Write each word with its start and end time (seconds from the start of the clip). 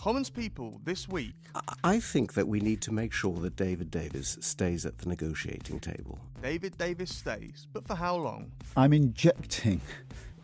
Commons 0.00 0.30
People 0.30 0.80
this 0.82 1.10
week, 1.10 1.34
I 1.84 2.00
think 2.00 2.32
that 2.32 2.48
we 2.48 2.58
need 2.60 2.80
to 2.80 2.90
make 2.90 3.12
sure 3.12 3.34
that 3.40 3.54
David 3.54 3.90
Davis 3.90 4.38
stays 4.40 4.86
at 4.86 4.96
the 4.96 5.06
negotiating 5.06 5.78
table. 5.78 6.18
David 6.40 6.78
Davis 6.78 7.14
stays, 7.14 7.66
but 7.74 7.86
for 7.86 7.94
how 7.94 8.16
long? 8.16 8.50
I'm 8.78 8.94
injecting 8.94 9.82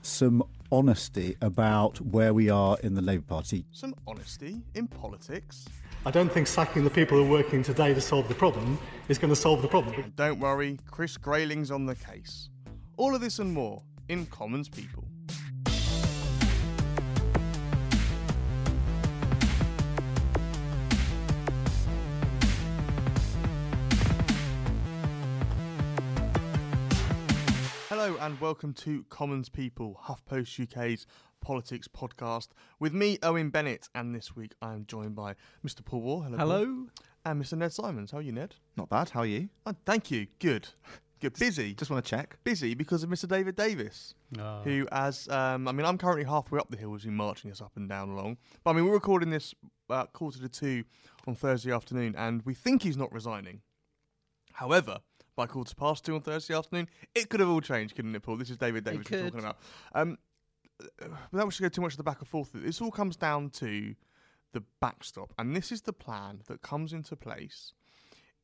some 0.03 0.43
honesty 0.71 1.39
about 1.41 1.99
where 2.03 2.35
we 2.35 2.51
are 2.51 2.77
in 2.83 2.93
the 2.93 3.01
Labour 3.01 3.25
Party. 3.27 3.65
Some 3.73 3.95
honesty 4.07 4.61
in 4.75 4.89
politics. 4.89 5.65
I 6.05 6.11
don't 6.11 6.31
think 6.31 6.49
sacking 6.49 6.85
the 6.85 6.91
people 6.91 7.17
who 7.17 7.25
are 7.25 7.31
working 7.31 7.63
today 7.63 7.95
to 7.95 8.01
solve 8.03 8.29
the 8.29 8.35
problem 8.35 8.79
is 9.09 9.17
going 9.17 9.33
to 9.33 9.41
solve 9.41 9.63
the 9.63 9.69
problem. 9.69 9.95
And 9.95 10.15
don't 10.17 10.39
worry, 10.39 10.79
Chris 10.91 11.17
Grayling's 11.17 11.71
on 11.71 11.87
the 11.87 11.95
case. 11.95 12.51
All 12.99 13.15
of 13.15 13.23
this 13.23 13.39
and 13.39 13.55
more 13.55 13.83
in 14.11 14.27
Commons 14.27 14.69
People. 14.69 15.05
And 28.27 28.41
welcome 28.41 28.75
to 28.75 29.05
Commons 29.09 29.49
People, 29.49 30.01
HuffPost 30.09 30.61
UK's 30.61 31.07
politics 31.41 31.87
podcast, 31.87 32.49
with 32.81 32.93
me, 32.93 33.19
Owen 33.23 33.51
Bennett, 33.51 33.89
and 33.95 34.13
this 34.13 34.35
week 34.35 34.51
I 34.61 34.73
am 34.75 34.85
joined 34.85 35.15
by 35.15 35.37
Mr. 35.65 35.85
Paul 35.85 36.01
Waugh. 36.01 36.23
Hello. 36.23 36.37
Paul. 36.37 36.47
Hello. 36.49 36.87
And 37.25 37.41
Mr. 37.41 37.57
Ned 37.57 37.73
Simons. 37.73 38.11
How 38.11 38.19
are 38.19 38.23
you, 38.23 38.33
Ned? 38.33 38.57
Not 38.77 38.89
bad. 38.89 39.11
How 39.11 39.21
are 39.21 39.27
you? 39.27 39.49
Oh, 39.65 39.77
thank 39.85 40.11
you. 40.11 40.27
Good. 40.41 40.67
Good. 41.21 41.35
Busy. 41.39 41.73
Just 41.73 41.89
want 41.89 42.05
to 42.05 42.11
check. 42.11 42.37
Busy 42.43 42.75
because 42.75 43.05
of 43.05 43.11
Mr. 43.11 43.29
David 43.29 43.55
Davis, 43.55 44.13
Oh. 44.41 44.61
who, 44.65 44.89
as 44.91 45.29
um, 45.29 45.69
I 45.69 45.71
mean, 45.71 45.87
I'm 45.87 45.97
currently 45.97 46.25
halfway 46.25 46.59
up 46.59 46.69
the 46.69 46.77
hill 46.77 46.97
as 46.97 47.05
we 47.05 47.13
marching 47.13 47.53
us 47.53 47.61
up 47.61 47.77
and 47.77 47.89
down 47.89 48.09
along. 48.09 48.39
But 48.65 48.71
I 48.71 48.73
mean, 48.73 48.87
we're 48.87 48.95
recording 48.95 49.31
this 49.31 49.55
uh, 49.89 50.07
quarter 50.07 50.41
to 50.41 50.49
two 50.49 50.83
on 51.29 51.37
Thursday 51.37 51.71
afternoon, 51.71 52.17
and 52.19 52.43
we 52.45 52.55
think 52.55 52.83
he's 52.83 52.97
not 52.97 53.13
resigning. 53.13 53.61
However, 54.55 54.99
by 55.37 55.47
quarter 55.47 55.75
past 55.75 56.05
two 56.05 56.15
on 56.15 56.23
Thursday 56.23 56.55
afternoon, 56.55 56.89
it 57.15 57.29
could 57.29 57.41
have 57.41 57.49
all 57.49 57.61
changed, 57.61 57.95
couldn't 57.95 58.15
it, 58.15 58.23
Paul? 58.23 58.37
This 58.37 58.51
is 58.51 58.57
David 58.57 58.85
Davis 58.85 59.07
we're 59.11 59.25
talking 59.25 59.41
about. 59.41 59.59
Um, 59.95 60.19
without 61.31 61.47
wishing 61.47 61.65
to 61.65 61.71
go 61.71 61.75
too 61.75 61.83
much 61.83 61.93
to 61.93 61.97
the 61.99 62.03
back 62.03 62.21
and 62.21 62.29
forth, 62.29 62.51
this 62.55 62.81
all 62.81 62.91
comes 62.91 63.17
down 63.17 63.51
to 63.51 63.95
the 64.53 64.63
backstop, 64.81 65.33
and 65.39 65.55
this 65.55 65.71
is 65.71 65.83
the 65.83 65.93
plan 65.93 66.41
that 66.49 66.63
comes 66.63 66.93
into 66.93 67.15
place 67.15 67.75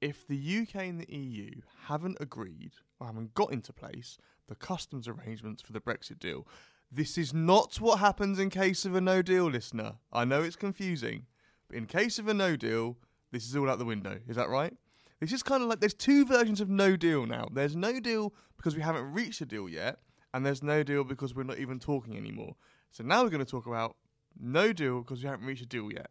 if 0.03 0.27
the 0.27 0.59
UK 0.63 0.83
and 0.83 1.01
the 1.01 1.17
EU 1.17 1.61
haven't 1.87 2.19
agreed 2.21 2.73
or 2.99 3.07
haven't 3.07 3.33
got 3.35 3.53
into 3.53 3.73
place 3.73 4.19
the 4.49 4.55
customs 4.57 5.07
arrangements 5.07 5.63
for 5.63 5.73
the 5.73 5.81
Brexit 5.81 6.19
deal. 6.19 6.47
This 6.91 7.17
is 7.17 7.33
not 7.33 7.81
what 7.81 8.01
happens 8.01 8.39
in 8.39 8.51
case 8.51 8.85
of 8.85 8.95
a 8.95 9.01
no 9.01 9.23
deal, 9.23 9.49
listener. 9.49 9.95
I 10.13 10.25
know 10.25 10.43
it's 10.43 10.57
confusing, 10.57 11.27
but 11.69 11.77
in 11.79 11.87
case 11.87 12.19
of 12.19 12.29
a 12.29 12.35
no 12.35 12.57
deal, 12.57 12.99
this 13.31 13.47
is 13.47 13.57
all 13.57 13.71
out 13.71 13.79
the 13.79 13.85
window. 13.85 14.19
Is 14.29 14.37
that 14.37 14.51
right? 14.51 14.75
This 15.23 15.33
is 15.33 15.45
kind 15.45 15.63
of 15.63 15.69
like 15.69 15.79
there's 15.79 15.95
two 15.95 16.27
versions 16.27 16.61
of 16.61 16.69
no 16.69 16.97
deal 16.97 17.27
now. 17.27 17.47
There's 17.53 17.77
no 17.77 18.01
deal 18.01 18.35
because 18.57 18.75
we 18.75 18.83
haven't 18.83 19.13
reached 19.13 19.41
a 19.41 19.47
deal 19.47 19.69
yet, 19.69 20.01
and 20.35 20.45
there's 20.45 20.65
no 20.65 20.83
deal 20.83 21.05
because 21.05 21.33
we're 21.33 21.45
not 21.45 21.61
even 21.61 21.79
talking 21.79 22.17
anymore. 22.17 22.57
So 22.91 23.05
now 23.05 23.23
we're 23.23 23.31
going 23.31 23.45
to 23.45 23.49
talk 23.49 23.67
about 23.67 23.95
no 24.41 24.73
deal 24.73 24.99
because 24.99 25.23
we 25.23 25.29
haven't 25.29 25.47
reached 25.47 25.63
a 25.63 25.67
deal 25.67 25.93
yet. 25.93 26.09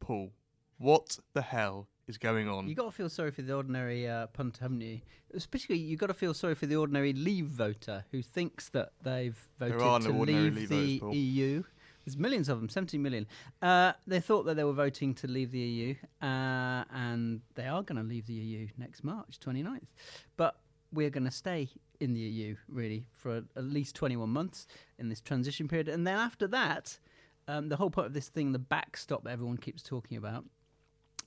Paul, 0.00 0.32
what 0.78 1.18
the 1.34 1.42
hell 1.42 1.88
is 2.08 2.16
going 2.16 2.48
on? 2.48 2.68
You've 2.68 2.78
got 2.78 2.86
to 2.86 2.90
feel 2.90 3.10
sorry 3.10 3.32
for 3.32 3.42
the 3.42 3.52
ordinary 3.54 4.08
uh, 4.08 4.28
punt, 4.28 4.60
haven't 4.62 4.80
you? 4.80 5.02
Especially, 5.34 5.76
you've 5.76 6.00
got 6.00 6.06
to 6.06 6.14
feel 6.14 6.32
sorry 6.32 6.54
for 6.54 6.64
the 6.64 6.76
ordinary 6.76 7.12
Leave 7.12 7.48
voter 7.48 8.06
who 8.12 8.22
thinks 8.22 8.70
that 8.70 8.92
they've 9.02 9.38
voted 9.58 9.78
to 9.78 10.10
leave 10.10 10.56
Leave 10.56 10.68
the 10.70 10.98
voters. 11.00 11.16
EU. 11.18 11.62
There's 12.04 12.16
millions 12.16 12.48
of 12.48 12.58
them, 12.60 12.68
70 12.68 12.98
million. 12.98 13.26
Uh, 13.60 13.92
they 14.06 14.20
thought 14.20 14.44
that 14.44 14.56
they 14.56 14.64
were 14.64 14.72
voting 14.72 15.14
to 15.14 15.26
leave 15.26 15.50
the 15.50 15.58
EU, 15.58 15.94
uh, 16.20 16.84
and 16.92 17.40
they 17.54 17.66
are 17.66 17.82
going 17.82 18.00
to 18.00 18.08
leave 18.08 18.26
the 18.26 18.32
EU 18.32 18.68
next 18.76 19.04
March 19.04 19.38
29th. 19.40 19.86
But 20.36 20.56
we're 20.92 21.10
going 21.10 21.24
to 21.24 21.30
stay 21.30 21.68
in 22.00 22.12
the 22.14 22.20
EU, 22.20 22.56
really, 22.68 23.06
for 23.12 23.42
at 23.56 23.64
least 23.64 23.94
21 23.94 24.28
months 24.28 24.66
in 24.98 25.08
this 25.08 25.20
transition 25.20 25.68
period. 25.68 25.88
And 25.88 26.06
then 26.06 26.18
after 26.18 26.46
that, 26.48 26.98
um, 27.48 27.68
the 27.68 27.76
whole 27.76 27.90
point 27.90 28.08
of 28.08 28.14
this 28.14 28.28
thing, 28.28 28.52
the 28.52 28.58
backstop 28.58 29.24
that 29.24 29.30
everyone 29.30 29.56
keeps 29.56 29.82
talking 29.82 30.16
about, 30.16 30.44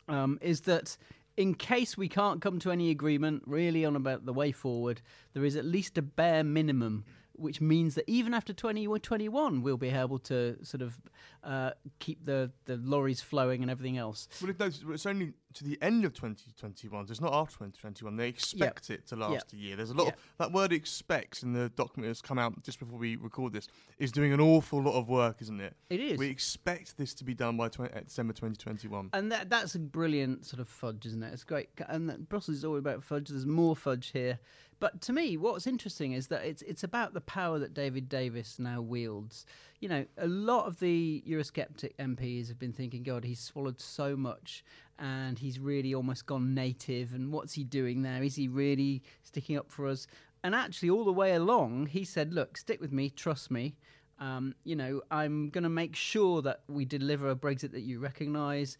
um, 0.08 0.38
is 0.42 0.62
that 0.62 0.98
in 1.38 1.54
case 1.54 1.98
we 1.98 2.08
can't 2.08 2.42
come 2.42 2.60
to 2.60 2.72
any 2.72 2.90
agreement 2.90 3.44
really 3.46 3.84
on 3.84 3.96
about 3.96 4.26
the 4.26 4.34
way 4.34 4.52
forward, 4.52 5.02
there 5.34 5.46
is 5.46 5.56
at 5.56 5.66
least 5.66 5.98
a 5.98 6.02
bare 6.02 6.44
minimum, 6.44 7.04
which 7.38 7.62
means 7.62 7.96
that 7.96 8.06
even 8.08 8.34
after 8.34 8.54
2021, 8.54 9.62
we'll 9.62 9.78
be 9.78 9.90
able 9.90 10.20
to 10.20 10.58
sort 10.64 10.82
of 10.82 11.00
uh, 11.44 11.72
keep 12.00 12.26
the, 12.26 12.52
the 12.66 12.78
lorries 12.78 13.22
flowing 13.22 13.62
and 13.62 13.70
everything 13.72 13.98
else. 13.98 14.28
Well, 14.42 14.50
it, 14.52 14.60
no, 14.60 14.66
it's- 14.68 15.06
only 15.06 15.34
to 15.54 15.64
the 15.64 15.78
end 15.82 16.04
of 16.04 16.14
2021. 16.14 17.08
So 17.08 17.12
it's 17.12 17.22
not 17.22 17.34
after 17.34 17.54
2021. 17.60 18.18
They 18.18 18.28
expect 18.28 18.90
it 18.90 19.08
to 19.08 19.16
last 19.16 19.54
a 19.54 19.56
year. 19.56 19.76
There's 19.78 19.90
a 19.92 19.94
lot 19.94 20.08
of 20.10 20.14
that 20.38 20.52
word 20.52 20.74
"expects" 20.74 21.44
in 21.44 21.54
the 21.54 21.70
document 21.70 22.10
that's 22.10 22.22
come 22.22 22.38
out 22.38 22.62
just 22.64 22.80
before 22.80 23.00
we 23.00 23.16
record 23.16 23.54
this 23.54 23.68
is 23.98 24.12
doing 24.12 24.34
an 24.34 24.42
awful 24.42 24.82
lot 24.82 24.96
of 25.00 25.08
work, 25.08 25.38
isn't 25.42 25.62
it? 25.62 25.74
It 25.90 26.02
is. 26.02 26.18
We 26.20 26.28
expect 26.28 26.98
this 26.98 27.14
to 27.16 27.24
be 27.24 27.34
done 27.34 27.56
by 27.56 27.70
20, 27.70 27.94
uh, 27.94 28.02
December 28.02 28.34
2021. 28.34 29.12
And 29.14 29.32
that 29.32 29.50
that's 29.50 29.76
a 29.76 29.80
brilliant 29.80 30.46
sort 30.46 30.60
of 30.60 30.68
fudge, 30.68 31.06
isn't 31.06 31.24
it? 31.24 31.32
It's 31.32 31.44
great. 31.46 31.70
And 31.88 32.28
Brussels 32.28 32.58
is 32.58 32.66
all 32.66 32.78
about 32.78 33.02
fudge. 33.04 33.30
There's 33.30 33.46
more 33.46 33.76
fudge 33.78 34.12
here. 34.12 34.40
But 34.80 35.02
to 35.02 35.14
me, 35.14 35.38
what's 35.38 35.68
interesting 35.68 36.12
is 36.12 36.28
that 36.28 36.44
it's 36.44 36.62
it's 36.64 36.84
about 36.84 37.14
the 37.14 37.22
power 37.22 37.60
that 37.60 37.74
David 37.74 38.10
Davis 38.10 38.60
now 38.60 38.82
wields. 38.82 39.46
You 39.80 39.90
know, 39.90 40.06
a 40.18 40.28
lot 40.28 40.66
of 40.66 40.80
the 40.80 41.24
Eurosceptic 41.28 41.96
MPs 41.98 42.48
have 42.50 42.60
been 42.60 42.74
thinking, 42.74 43.04
God, 43.04 43.24
he's 43.24 43.40
swallowed 43.40 43.80
so 43.80 44.16
much 44.16 44.64
and 45.00 45.38
he's 45.38 45.60
really 45.60 45.94
almost 45.94 46.26
gone 46.26 46.54
native. 46.54 47.14
And 47.14 47.32
what's 47.32 47.54
he 47.54 47.64
doing 47.64 48.02
there? 48.02 48.24
Is 48.24 48.36
he 48.36 48.48
really 48.48 49.02
sticking 49.24 49.58
up 49.58 49.72
for 49.72 49.88
us? 49.88 50.08
And 50.44 50.54
actually, 50.54 50.90
all 50.90 51.06
the 51.06 51.14
way 51.14 51.34
along, 51.34 51.88
he 51.88 52.04
said, 52.04 52.34
Look, 52.34 52.58
stick 52.58 52.82
with 52.82 52.92
me, 52.92 53.10
trust 53.10 53.50
me. 53.50 53.76
Um, 54.20 54.56
you 54.64 54.76
know, 54.76 55.02
I'm 55.12 55.50
going 55.50 55.64
to 55.64 55.70
make 55.70 55.96
sure 55.96 56.42
that 56.44 56.62
we 56.68 56.86
deliver 56.86 57.30
a 57.30 57.36
Brexit 57.36 57.72
that 57.72 57.82
you 57.82 58.00
recognise. 58.00 58.78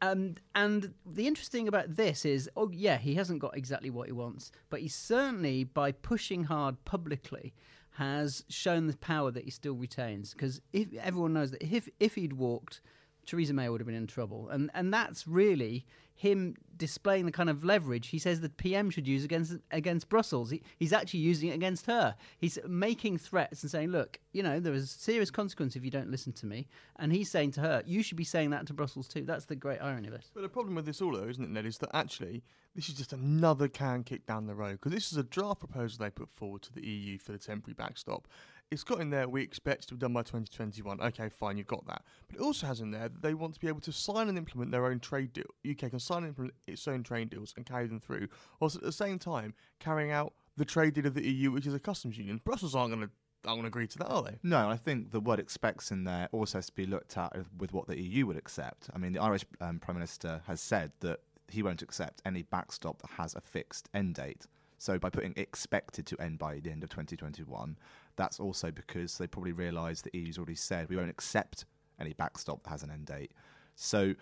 And 0.00 0.40
and 0.54 0.94
the 1.04 1.26
interesting 1.26 1.66
about 1.66 1.96
this 1.96 2.24
is, 2.24 2.48
oh 2.56 2.70
yeah, 2.70 2.98
he 2.98 3.14
hasn't 3.14 3.40
got 3.40 3.56
exactly 3.56 3.90
what 3.90 4.06
he 4.06 4.12
wants, 4.12 4.52
but 4.70 4.80
he 4.80 4.88
certainly, 4.88 5.64
by 5.64 5.92
pushing 5.92 6.44
hard 6.44 6.84
publicly, 6.84 7.52
has 7.92 8.44
shown 8.48 8.86
the 8.86 8.96
power 8.98 9.32
that 9.32 9.44
he 9.44 9.50
still 9.50 9.74
retains. 9.74 10.32
Because 10.32 10.60
if 10.72 10.94
everyone 10.94 11.32
knows 11.32 11.50
that 11.50 11.62
if 11.62 11.88
if 11.98 12.14
he'd 12.14 12.34
walked, 12.34 12.80
Theresa 13.26 13.52
May 13.52 13.68
would 13.68 13.80
have 13.80 13.86
been 13.86 13.96
in 13.96 14.06
trouble, 14.06 14.48
and 14.50 14.70
and 14.72 14.94
that's 14.94 15.26
really 15.26 15.84
him 16.18 16.56
displaying 16.76 17.26
the 17.26 17.32
kind 17.32 17.48
of 17.48 17.64
leverage 17.64 18.08
he 18.08 18.18
says 18.18 18.40
the 18.40 18.48
PM 18.48 18.90
should 18.90 19.06
use 19.06 19.24
against 19.24 19.54
against 19.70 20.08
Brussels. 20.08 20.50
He, 20.50 20.62
he's 20.76 20.92
actually 20.92 21.20
using 21.20 21.48
it 21.50 21.54
against 21.54 21.86
her. 21.86 22.14
He's 22.38 22.58
making 22.66 23.18
threats 23.18 23.62
and 23.62 23.70
saying, 23.70 23.90
"Look, 23.90 24.18
you 24.32 24.42
know, 24.42 24.58
there 24.58 24.72
is 24.74 24.90
serious 24.90 25.30
consequence 25.30 25.76
if 25.76 25.84
you 25.84 25.92
don't 25.92 26.10
listen 26.10 26.32
to 26.34 26.46
me." 26.46 26.66
And 26.96 27.12
he's 27.12 27.30
saying 27.30 27.52
to 27.52 27.60
her, 27.60 27.84
"You 27.86 28.02
should 28.02 28.16
be 28.16 28.24
saying 28.24 28.50
that 28.50 28.66
to 28.66 28.74
Brussels 28.74 29.06
too." 29.06 29.22
That's 29.22 29.44
the 29.44 29.54
great 29.54 29.78
irony 29.80 30.08
of 30.08 30.14
it. 30.14 30.28
But 30.34 30.42
the 30.42 30.48
problem 30.48 30.74
with 30.74 30.86
this 30.86 31.00
all, 31.00 31.12
though, 31.12 31.28
isn't 31.28 31.42
it, 31.42 31.50
Ned, 31.50 31.66
is 31.66 31.78
that 31.78 31.94
actually 31.94 32.42
this 32.74 32.88
is 32.88 32.94
just 32.94 33.12
another 33.12 33.68
can 33.68 34.02
kick 34.02 34.26
down 34.26 34.46
the 34.46 34.54
road 34.54 34.72
because 34.72 34.92
this 34.92 35.12
is 35.12 35.18
a 35.18 35.22
draft 35.22 35.60
proposal 35.60 35.98
they 35.98 36.10
put 36.10 36.30
forward 36.30 36.62
to 36.62 36.72
the 36.72 36.84
EU 36.84 37.18
for 37.18 37.30
the 37.30 37.38
temporary 37.38 37.74
backstop. 37.74 38.26
It's 38.70 38.84
got 38.84 39.00
in 39.00 39.08
there 39.08 39.28
we 39.28 39.42
expect 39.42 39.88
to 39.88 39.94
be 39.94 39.98
done 39.98 40.12
by 40.12 40.20
2021. 40.20 41.00
Okay, 41.00 41.28
fine, 41.30 41.56
you've 41.56 41.66
got 41.66 41.86
that. 41.86 42.02
But 42.28 42.36
it 42.36 42.42
also 42.42 42.66
has 42.66 42.80
in 42.80 42.90
there 42.90 43.08
that 43.08 43.22
they 43.22 43.32
want 43.32 43.54
to 43.54 43.60
be 43.60 43.68
able 43.68 43.80
to 43.80 43.92
sign 43.92 44.28
and 44.28 44.36
implement 44.36 44.70
their 44.70 44.86
own 44.86 45.00
trade 45.00 45.32
deal. 45.32 45.46
UK 45.68 45.90
can 45.90 45.98
sign 45.98 46.18
and 46.18 46.28
implement 46.28 46.54
its 46.66 46.86
own 46.86 47.02
trade 47.02 47.30
deals 47.30 47.54
and 47.56 47.64
carry 47.64 47.86
them 47.86 47.98
through, 47.98 48.28
whilst 48.60 48.76
at 48.76 48.82
the 48.82 48.92
same 48.92 49.18
time 49.18 49.54
carrying 49.80 50.10
out 50.10 50.34
the 50.56 50.66
trade 50.66 50.94
deal 50.94 51.06
of 51.06 51.14
the 51.14 51.26
EU, 51.26 51.50
which 51.50 51.66
is 51.66 51.74
a 51.74 51.78
customs 51.78 52.18
union. 52.18 52.40
Brussels 52.44 52.74
aren't 52.74 52.94
going 52.94 53.06
to 53.06 53.12
going 53.44 53.62
to 53.62 53.68
agree 53.68 53.86
to 53.86 53.98
that, 53.98 54.08
are 54.08 54.22
they? 54.22 54.38
No, 54.42 54.68
I 54.68 54.76
think 54.76 55.12
the 55.12 55.20
word 55.20 55.38
expects 55.38 55.90
in 55.90 56.04
there 56.04 56.28
also 56.32 56.58
has 56.58 56.66
to 56.66 56.74
be 56.74 56.86
looked 56.86 57.16
at 57.16 57.32
with 57.56 57.72
what 57.72 57.86
the 57.86 57.98
EU 57.98 58.26
would 58.26 58.36
accept. 58.36 58.90
I 58.94 58.98
mean, 58.98 59.12
the 59.12 59.22
Irish 59.22 59.44
um, 59.60 59.78
Prime 59.78 59.96
Minister 59.96 60.42
has 60.46 60.60
said 60.60 60.92
that 61.00 61.20
he 61.48 61.62
won't 61.62 61.82
accept 61.82 62.20
any 62.26 62.42
backstop 62.42 63.00
that 63.00 63.10
has 63.12 63.34
a 63.34 63.40
fixed 63.40 63.88
end 63.94 64.14
date. 64.14 64.44
So 64.78 64.98
by 64.98 65.10
putting 65.10 65.34
expected 65.36 66.06
to 66.06 66.20
end 66.20 66.38
by 66.38 66.60
the 66.60 66.70
end 66.70 66.84
of 66.84 66.90
2021, 66.90 67.76
that's 68.16 68.40
also 68.40 68.70
because 68.70 69.18
they 69.18 69.26
probably 69.26 69.52
realise 69.52 70.00
the 70.00 70.10
EU's 70.12 70.38
already 70.38 70.54
said 70.54 70.88
we 70.88 70.96
won't 70.96 71.10
accept 71.10 71.64
any 72.00 72.12
backstop 72.14 72.62
that 72.62 72.70
has 72.70 72.82
an 72.84 72.90
end 72.90 73.06
date. 73.06 73.32
So 73.74 74.14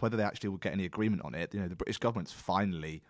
whether 0.00 0.16
they 0.16 0.22
actually 0.22 0.50
will 0.50 0.58
get 0.58 0.72
any 0.72 0.84
agreement 0.84 1.22
on 1.24 1.34
it, 1.34 1.52
you 1.52 1.60
know, 1.60 1.68
the 1.68 1.76
British 1.76 1.98
government's 1.98 2.32
finally 2.32 3.02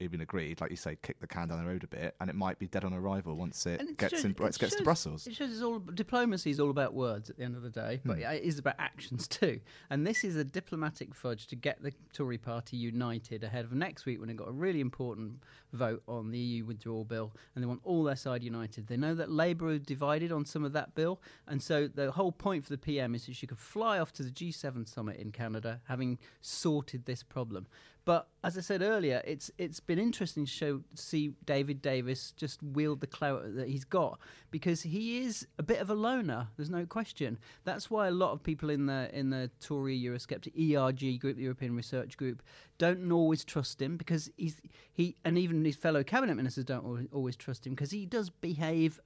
even 0.00 0.20
agreed, 0.20 0.60
like 0.60 0.70
you 0.70 0.76
say, 0.76 0.96
kick 1.02 1.20
the 1.20 1.26
can 1.26 1.48
down 1.48 1.58
the 1.62 1.68
road 1.70 1.84
a 1.84 1.86
bit, 1.86 2.14
and 2.20 2.30
it 2.30 2.36
might 2.36 2.58
be 2.58 2.66
dead 2.66 2.84
on 2.84 2.92
arrival 2.94 3.36
once 3.36 3.66
it, 3.66 3.80
it 3.80 3.96
gets 3.98 4.14
shows- 4.14 4.24
in, 4.24 4.30
it 4.32 4.40
once 4.40 4.56
it 4.56 4.60
gets 4.60 4.76
to 4.76 4.82
Brussels. 4.82 5.26
It 5.26 5.34
shows 5.34 5.52
it's 5.52 5.62
all 5.62 5.78
diplomacy 5.78 6.50
is 6.50 6.58
all 6.60 6.70
about 6.70 6.94
words 6.94 7.30
at 7.30 7.36
the 7.36 7.44
end 7.44 7.56
of 7.56 7.62
the 7.62 7.70
day, 7.70 8.00
but 8.04 8.18
Hmm. 8.18 8.24
it 8.24 8.42
is 8.42 8.58
about 8.58 8.76
actions 8.78 9.28
too. 9.28 9.60
And 9.90 10.06
this 10.06 10.24
is 10.24 10.36
a 10.36 10.44
diplomatic 10.44 11.14
fudge 11.14 11.46
to 11.48 11.56
get 11.56 11.82
the 11.82 11.92
Tory 12.12 12.38
party 12.38 12.76
united 12.76 13.44
ahead 13.44 13.64
of 13.64 13.72
next 13.72 14.06
week 14.06 14.18
when 14.18 14.28
they've 14.28 14.36
got 14.36 14.48
a 14.48 14.52
really 14.52 14.80
important 14.80 15.42
vote 15.72 16.02
on 16.08 16.30
the 16.30 16.38
EU 16.38 16.64
withdrawal 16.64 17.04
bill, 17.04 17.32
and 17.54 17.62
they 17.62 17.66
want 17.66 17.80
all 17.84 18.02
their 18.02 18.16
side 18.16 18.42
united. 18.42 18.86
They 18.86 18.96
know 18.96 19.14
that 19.14 19.30
Labour 19.30 19.68
are 19.68 19.78
divided 19.78 20.32
on 20.32 20.44
some 20.44 20.64
of 20.64 20.72
that 20.72 20.94
bill, 20.94 21.20
and 21.46 21.62
so 21.62 21.86
the 21.88 22.10
whole 22.12 22.32
point 22.32 22.64
for 22.64 22.70
the 22.70 22.78
PM 22.78 23.14
is 23.14 23.26
that 23.26 23.36
she 23.36 23.46
could 23.46 23.58
fly 23.58 23.98
off 23.98 24.12
to 24.14 24.22
the 24.22 24.30
G7 24.30 24.88
summit 24.88 25.16
in 25.18 25.30
Canada, 25.30 25.80
having 25.84 26.18
sorted 26.40 27.04
this 27.04 27.22
problem. 27.22 27.66
But 28.10 28.26
as 28.42 28.58
I 28.58 28.60
said 28.60 28.82
earlier, 28.82 29.22
it's 29.24 29.52
it's 29.56 29.78
been 29.78 30.00
interesting 30.00 30.44
to 30.44 30.50
show 30.50 30.80
see 30.96 31.34
David 31.44 31.80
Davis 31.80 32.32
just 32.32 32.60
wield 32.60 33.00
the 33.00 33.06
clout 33.06 33.54
that 33.54 33.68
he's 33.68 33.84
got 33.84 34.18
because 34.50 34.82
he 34.82 35.18
is 35.18 35.46
a 35.60 35.62
bit 35.62 35.78
of 35.78 35.90
a 35.90 35.94
loner. 35.94 36.48
There's 36.56 36.70
no 36.70 36.86
question. 36.86 37.38
That's 37.62 37.88
why 37.88 38.08
a 38.08 38.10
lot 38.10 38.32
of 38.32 38.42
people 38.42 38.68
in 38.68 38.86
the 38.86 39.16
in 39.16 39.30
the 39.30 39.48
Tory 39.60 39.96
Eurosceptic 39.96 40.56
ERG 40.58 41.20
group, 41.20 41.36
the 41.36 41.44
European 41.44 41.76
Research 41.76 42.16
Group, 42.16 42.42
don't 42.78 43.12
always 43.12 43.44
trust 43.44 43.80
him 43.80 43.96
because 43.96 44.28
he's 44.36 44.56
he 44.92 45.14
and 45.24 45.38
even 45.38 45.64
his 45.64 45.76
fellow 45.76 46.02
cabinet 46.02 46.34
ministers 46.34 46.64
don't 46.64 46.84
al- 46.84 47.06
always 47.12 47.36
trust 47.36 47.64
him 47.64 47.74
because 47.74 47.92
he 47.92 48.06
does 48.06 48.28
behave 48.28 48.98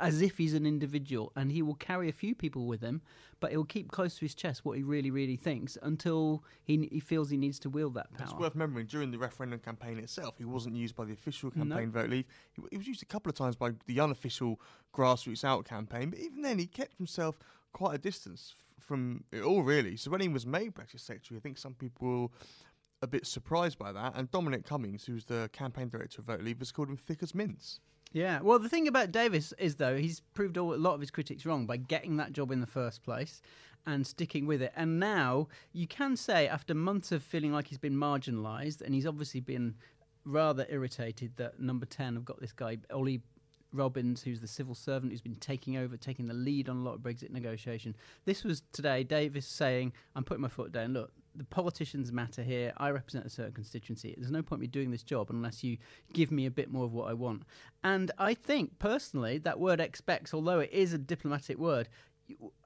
as 0.00 0.22
if 0.22 0.38
he's 0.38 0.54
an 0.54 0.64
individual 0.66 1.30
and 1.36 1.52
he 1.52 1.60
will 1.62 1.74
carry 1.74 2.08
a 2.08 2.12
few 2.12 2.34
people 2.34 2.66
with 2.66 2.80
him 2.80 3.02
but 3.40 3.50
he'll 3.50 3.64
keep 3.64 3.90
close 3.90 4.14
to 4.14 4.20
his 4.22 4.34
chest 4.34 4.64
what 4.64 4.76
he 4.78 4.82
really 4.82 5.10
really 5.10 5.36
thinks 5.36 5.76
until 5.82 6.42
he, 6.64 6.88
he 6.90 7.00
feels 7.00 7.28
he 7.28 7.36
needs 7.36 7.58
to 7.58 7.68
wield 7.68 7.92
that 7.94 8.10
power 8.14 8.24
It's 8.26 8.34
worth 8.34 8.54
remembering 8.54 8.86
during 8.86 9.10
the 9.10 9.18
referendum 9.18 9.58
campaign 9.58 9.98
itself, 9.98 10.34
he 10.38 10.44
wasn't 10.44 10.76
used 10.76 10.96
by 10.96 11.04
the 11.04 11.12
official 11.12 11.50
campaign 11.50 11.90
vote 11.90 12.08
leave. 12.08 12.24
He, 12.52 12.62
he 12.70 12.78
was 12.78 12.86
used 12.86 13.02
a 13.02 13.06
couple 13.06 13.28
of 13.28 13.36
times 13.36 13.56
by 13.56 13.72
the 13.86 14.00
unofficial 14.00 14.58
grassroots 14.94 15.44
out 15.44 15.64
campaign, 15.66 16.10
but 16.10 16.18
even 16.18 16.42
then, 16.42 16.58
he 16.58 16.66
kept 16.66 16.96
himself 16.96 17.38
quite 17.72 17.94
a 17.94 17.98
distance 17.98 18.54
f- 18.78 18.84
from 18.84 19.24
it 19.32 19.42
all, 19.42 19.62
really. 19.62 19.96
So 19.96 20.10
when 20.10 20.20
he 20.20 20.28
was 20.28 20.46
made 20.46 20.74
Brexit 20.74 21.00
secretary, 21.00 21.38
I 21.38 21.40
think 21.42 21.58
some 21.58 21.74
people 21.74 22.08
were 22.22 22.28
a 23.02 23.06
bit 23.06 23.26
surprised 23.26 23.78
by 23.78 23.92
that. 23.92 24.14
And 24.16 24.30
Dominic 24.30 24.64
Cummings, 24.64 25.04
who's 25.04 25.24
the 25.26 25.50
campaign 25.52 25.88
director 25.88 26.20
of 26.20 26.26
Vote 26.26 26.40
Leave, 26.42 26.58
has 26.60 26.72
called 26.72 26.88
him 26.88 26.96
thick 26.96 27.22
as 27.22 27.34
mince. 27.34 27.80
Yeah, 28.14 28.42
well, 28.42 28.60
the 28.60 28.68
thing 28.68 28.86
about 28.86 29.10
Davis 29.10 29.52
is, 29.58 29.74
though, 29.74 29.96
he's 29.96 30.20
proved 30.34 30.56
all, 30.56 30.72
a 30.72 30.76
lot 30.76 30.94
of 30.94 31.00
his 31.00 31.10
critics 31.10 31.44
wrong 31.44 31.66
by 31.66 31.76
getting 31.76 32.16
that 32.18 32.32
job 32.32 32.52
in 32.52 32.60
the 32.60 32.66
first 32.66 33.02
place 33.02 33.42
and 33.86 34.06
sticking 34.06 34.46
with 34.46 34.62
it. 34.62 34.72
And 34.76 35.00
now 35.00 35.48
you 35.72 35.88
can 35.88 36.16
say, 36.16 36.46
after 36.46 36.74
months 36.74 37.10
of 37.10 37.24
feeling 37.24 37.52
like 37.52 37.66
he's 37.66 37.78
been 37.78 37.96
marginalised, 37.96 38.82
and 38.82 38.94
he's 38.94 39.04
obviously 39.04 39.40
been 39.40 39.74
rather 40.24 40.64
irritated 40.70 41.32
that 41.38 41.58
number 41.58 41.86
10 41.86 42.14
have 42.14 42.24
got 42.24 42.40
this 42.40 42.52
guy, 42.52 42.78
Ollie 42.92 43.20
Robbins, 43.72 44.22
who's 44.22 44.40
the 44.40 44.46
civil 44.46 44.76
servant 44.76 45.10
who's 45.10 45.20
been 45.20 45.34
taking 45.34 45.76
over, 45.76 45.96
taking 45.96 46.28
the 46.28 46.34
lead 46.34 46.68
on 46.68 46.76
a 46.76 46.82
lot 46.82 46.94
of 46.94 47.00
Brexit 47.00 47.30
negotiation. 47.30 47.96
This 48.26 48.44
was 48.44 48.62
today 48.72 49.02
Davis 49.02 49.44
saying, 49.44 49.92
I'm 50.14 50.22
putting 50.22 50.42
my 50.42 50.48
foot 50.48 50.70
down. 50.70 50.92
Look, 50.92 51.12
the 51.34 51.44
politicians 51.44 52.12
matter 52.12 52.42
here. 52.42 52.72
I 52.76 52.90
represent 52.90 53.26
a 53.26 53.30
certain 53.30 53.52
constituency. 53.52 54.14
There's 54.16 54.30
no 54.30 54.42
point 54.42 54.60
me 54.60 54.66
doing 54.66 54.90
this 54.90 55.02
job 55.02 55.30
unless 55.30 55.64
you 55.64 55.78
give 56.12 56.30
me 56.30 56.46
a 56.46 56.50
bit 56.50 56.70
more 56.70 56.84
of 56.84 56.92
what 56.92 57.08
I 57.10 57.14
want. 57.14 57.42
And 57.82 58.10
I 58.18 58.34
think, 58.34 58.78
personally, 58.78 59.38
that 59.38 59.58
word 59.58 59.80
expects, 59.80 60.32
although 60.32 60.60
it 60.60 60.70
is 60.72 60.92
a 60.92 60.98
diplomatic 60.98 61.58
word, 61.58 61.88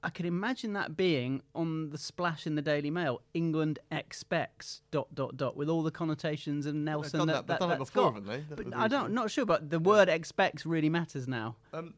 I 0.01 0.09
can 0.09 0.25
imagine 0.25 0.71
that 0.73 0.95
being 0.95 1.41
on 1.53 1.89
the 1.89 1.97
splash 1.97 2.47
in 2.47 2.55
the 2.55 2.61
Daily 2.61 2.89
Mail. 2.89 3.21
England 3.33 3.79
expects 3.91 4.81
dot 4.89 5.13
dot 5.13 5.35
dot 5.35 5.57
with 5.57 5.67
all 5.67 5.83
the 5.83 5.91
connotations 5.91 6.65
and 6.65 6.85
Nelson 6.85 7.17
done 7.19 7.27
that, 7.27 7.47
that- 7.47 7.59
they've 7.59 7.67
done 7.67 7.71
it 7.71 7.77
before, 7.79 8.03
got. 8.11 8.13
haven't 8.13 8.27
they? 8.29 8.55
That 8.55 8.69
But 8.69 8.77
I 8.77 8.87
don't, 8.87 9.13
not 9.13 9.29
sure, 9.31 9.45
but 9.45 9.69
the 9.69 9.79
word 9.79 10.07
expects 10.07 10.65
really 10.65 10.87
matters 10.89 11.27
now. 11.27 11.57
Um, 11.73 11.93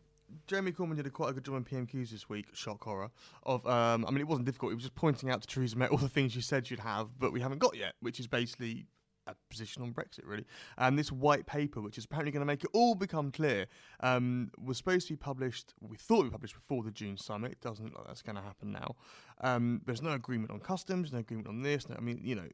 Jeremy 0.48 0.72
Corbyn 0.72 0.96
did 0.96 1.08
a 1.08 1.10
quite 1.10 1.30
a 1.30 1.34
good 1.34 1.46
job 1.46 1.56
on 1.56 1.64
PMQs 1.64 2.10
this 2.10 2.30
week. 2.30 2.48
Shock 2.54 2.84
horror 2.84 3.12
of. 3.44 3.66
Um, 3.68 4.06
I 4.06 4.12
mean, 4.12 4.22
it 4.22 4.28
wasn't 4.28 4.46
difficult. 4.46 4.72
It 4.72 4.76
was 4.76 4.84
just 4.84 4.96
pointing 4.96 5.30
out 5.30 5.42
to 5.42 5.48
Theresa 5.48 5.78
May 5.78 5.88
all 5.92 5.98
the 5.98 6.10
things 6.10 6.36
you 6.36 6.42
said 6.42 6.70
you'd 6.70 6.80
have, 6.80 7.10
but 7.20 7.32
we 7.32 7.42
haven't 7.42 7.60
got 7.60 7.76
yet, 7.78 7.94
which 8.02 8.20
is 8.20 8.28
basically 8.28 8.86
a 9.28 9.36
position 9.50 9.82
on 9.82 9.94
Brexit, 9.94 10.26
really. 10.26 10.46
And 10.78 10.98
this 10.98 11.12
white 11.12 11.46
paper, 11.46 11.82
which 11.82 11.98
is 11.98 12.06
apparently 12.06 12.32
going 12.32 12.42
to 12.42 12.46
make 12.46 12.64
it 12.64 12.70
all 12.74 12.96
become 12.96 13.32
clear, 13.32 13.68
um, 14.02 14.52
was 14.58 14.78
supposed 14.78 15.08
to 15.08 15.14
be 15.14 15.18
published. 15.18 15.74
We 15.80 15.98
thought 15.98 16.16
it 16.16 16.24
would 16.24 16.30
be 16.30 16.32
published 16.32 16.56
before 16.56 16.84
the 16.84 16.92
June 16.92 17.18
summit. 17.18 17.54
It 17.54 17.62
doesn't 17.62 17.86
look 17.86 17.98
like 17.98 18.08
that's 18.08 18.22
going 18.22 18.36
to 18.36 18.42
happen 18.42 18.72
now. 18.72 18.96
Um, 19.42 19.82
there's 19.86 20.02
no 20.02 20.12
agreement 20.12 20.52
on 20.52 20.60
customs, 20.60 21.12
no 21.12 21.20
agreement 21.20 21.48
on 21.48 21.62
this. 21.62 21.88
No, 21.90 21.96
I 21.98 22.02
mean, 22.02 22.20
you 22.24 22.36
know, 22.36 22.48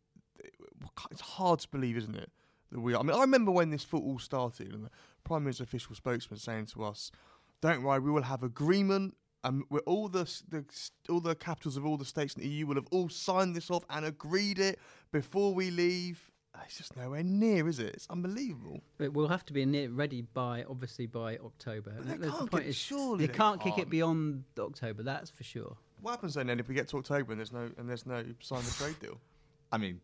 it's 1.12 1.22
hard 1.22 1.60
to 1.60 1.68
believe, 1.70 1.98
isn't 1.98 2.16
it? 2.16 2.32
That 2.72 2.82
we. 2.82 2.94
Are. 2.94 3.00
I 3.00 3.04
mean, 3.04 3.16
I 3.16 3.22
remember 3.22 3.52
when 3.52 3.70
this 3.70 3.84
foot 3.84 4.04
all 4.04 4.20
started, 4.20 4.74
and 4.74 4.86
the 4.86 4.90
Prime 5.24 5.44
Minister's 5.44 5.68
official 5.68 5.96
spokesman 5.96 6.40
saying 6.40 6.66
to 6.68 6.84
us, 6.84 7.12
"Don't 7.62 7.83
worry, 7.83 8.00
we 8.00 8.12
will 8.12 8.24
have 8.24 8.44
agreement." 8.44 9.15
Um, 9.44 9.63
where 9.69 9.81
all 9.83 10.09
the, 10.09 10.24
the 10.50 10.65
all 11.09 11.21
the 11.21 11.36
capitals 11.36 11.77
of 11.77 11.86
all 11.86 11.95
the 11.95 12.04
states 12.06 12.33
in 12.33 12.42
the 12.42 12.48
EU 12.50 12.65
will 12.65 12.75
have 12.75 12.88
all 12.92 13.07
signed 13.07 13.56
this 13.56 13.69
off 13.69 13.86
and 13.89 14.04
agreed 14.04 14.59
it 14.59 14.80
before 15.12 15.54
we 15.54 15.69
leave. 15.71 16.31
It's 16.65 16.77
just 16.77 16.98
nowhere 16.98 17.24
near, 17.24 17.68
is 17.68 17.80
it? 17.80 17.94
It's 17.94 18.07
unbelievable. 18.09 18.81
It 19.00 19.13
will 19.13 19.27
have 19.27 19.45
to 19.45 19.54
be 19.54 19.63
near, 19.63 19.89
ready 19.89 20.21
by 20.24 20.63
obviously 20.68 21.06
by 21.06 21.38
October. 21.38 21.94
But 21.98 22.19
they 22.19 22.27
can't 22.27 22.51
point 22.51 22.63
get- 22.63 22.69
is 22.69 22.75
surely 22.75 23.25
they 23.27 23.31
they 23.31 23.38
can't 23.38 23.62
kick 23.62 23.77
it 23.77 23.89
beyond 23.89 24.44
October. 24.59 25.04
That's 25.04 25.30
for 25.30 25.44
sure. 25.44 25.77
What 26.01 26.12
happens 26.12 26.33
then, 26.33 26.48
then 26.48 26.59
if 26.59 26.68
we 26.68 26.75
get 26.75 26.88
to 26.89 26.98
October 26.98 27.31
and 27.31 27.39
there's 27.39 27.54
no 27.54 27.69
and 27.77 27.88
there's 27.88 28.06
no 28.06 28.24
signed 28.42 28.63
the 28.63 28.71
trade 28.71 29.00
deal? 29.00 29.19
I 29.71 29.77
mean, 29.77 30.01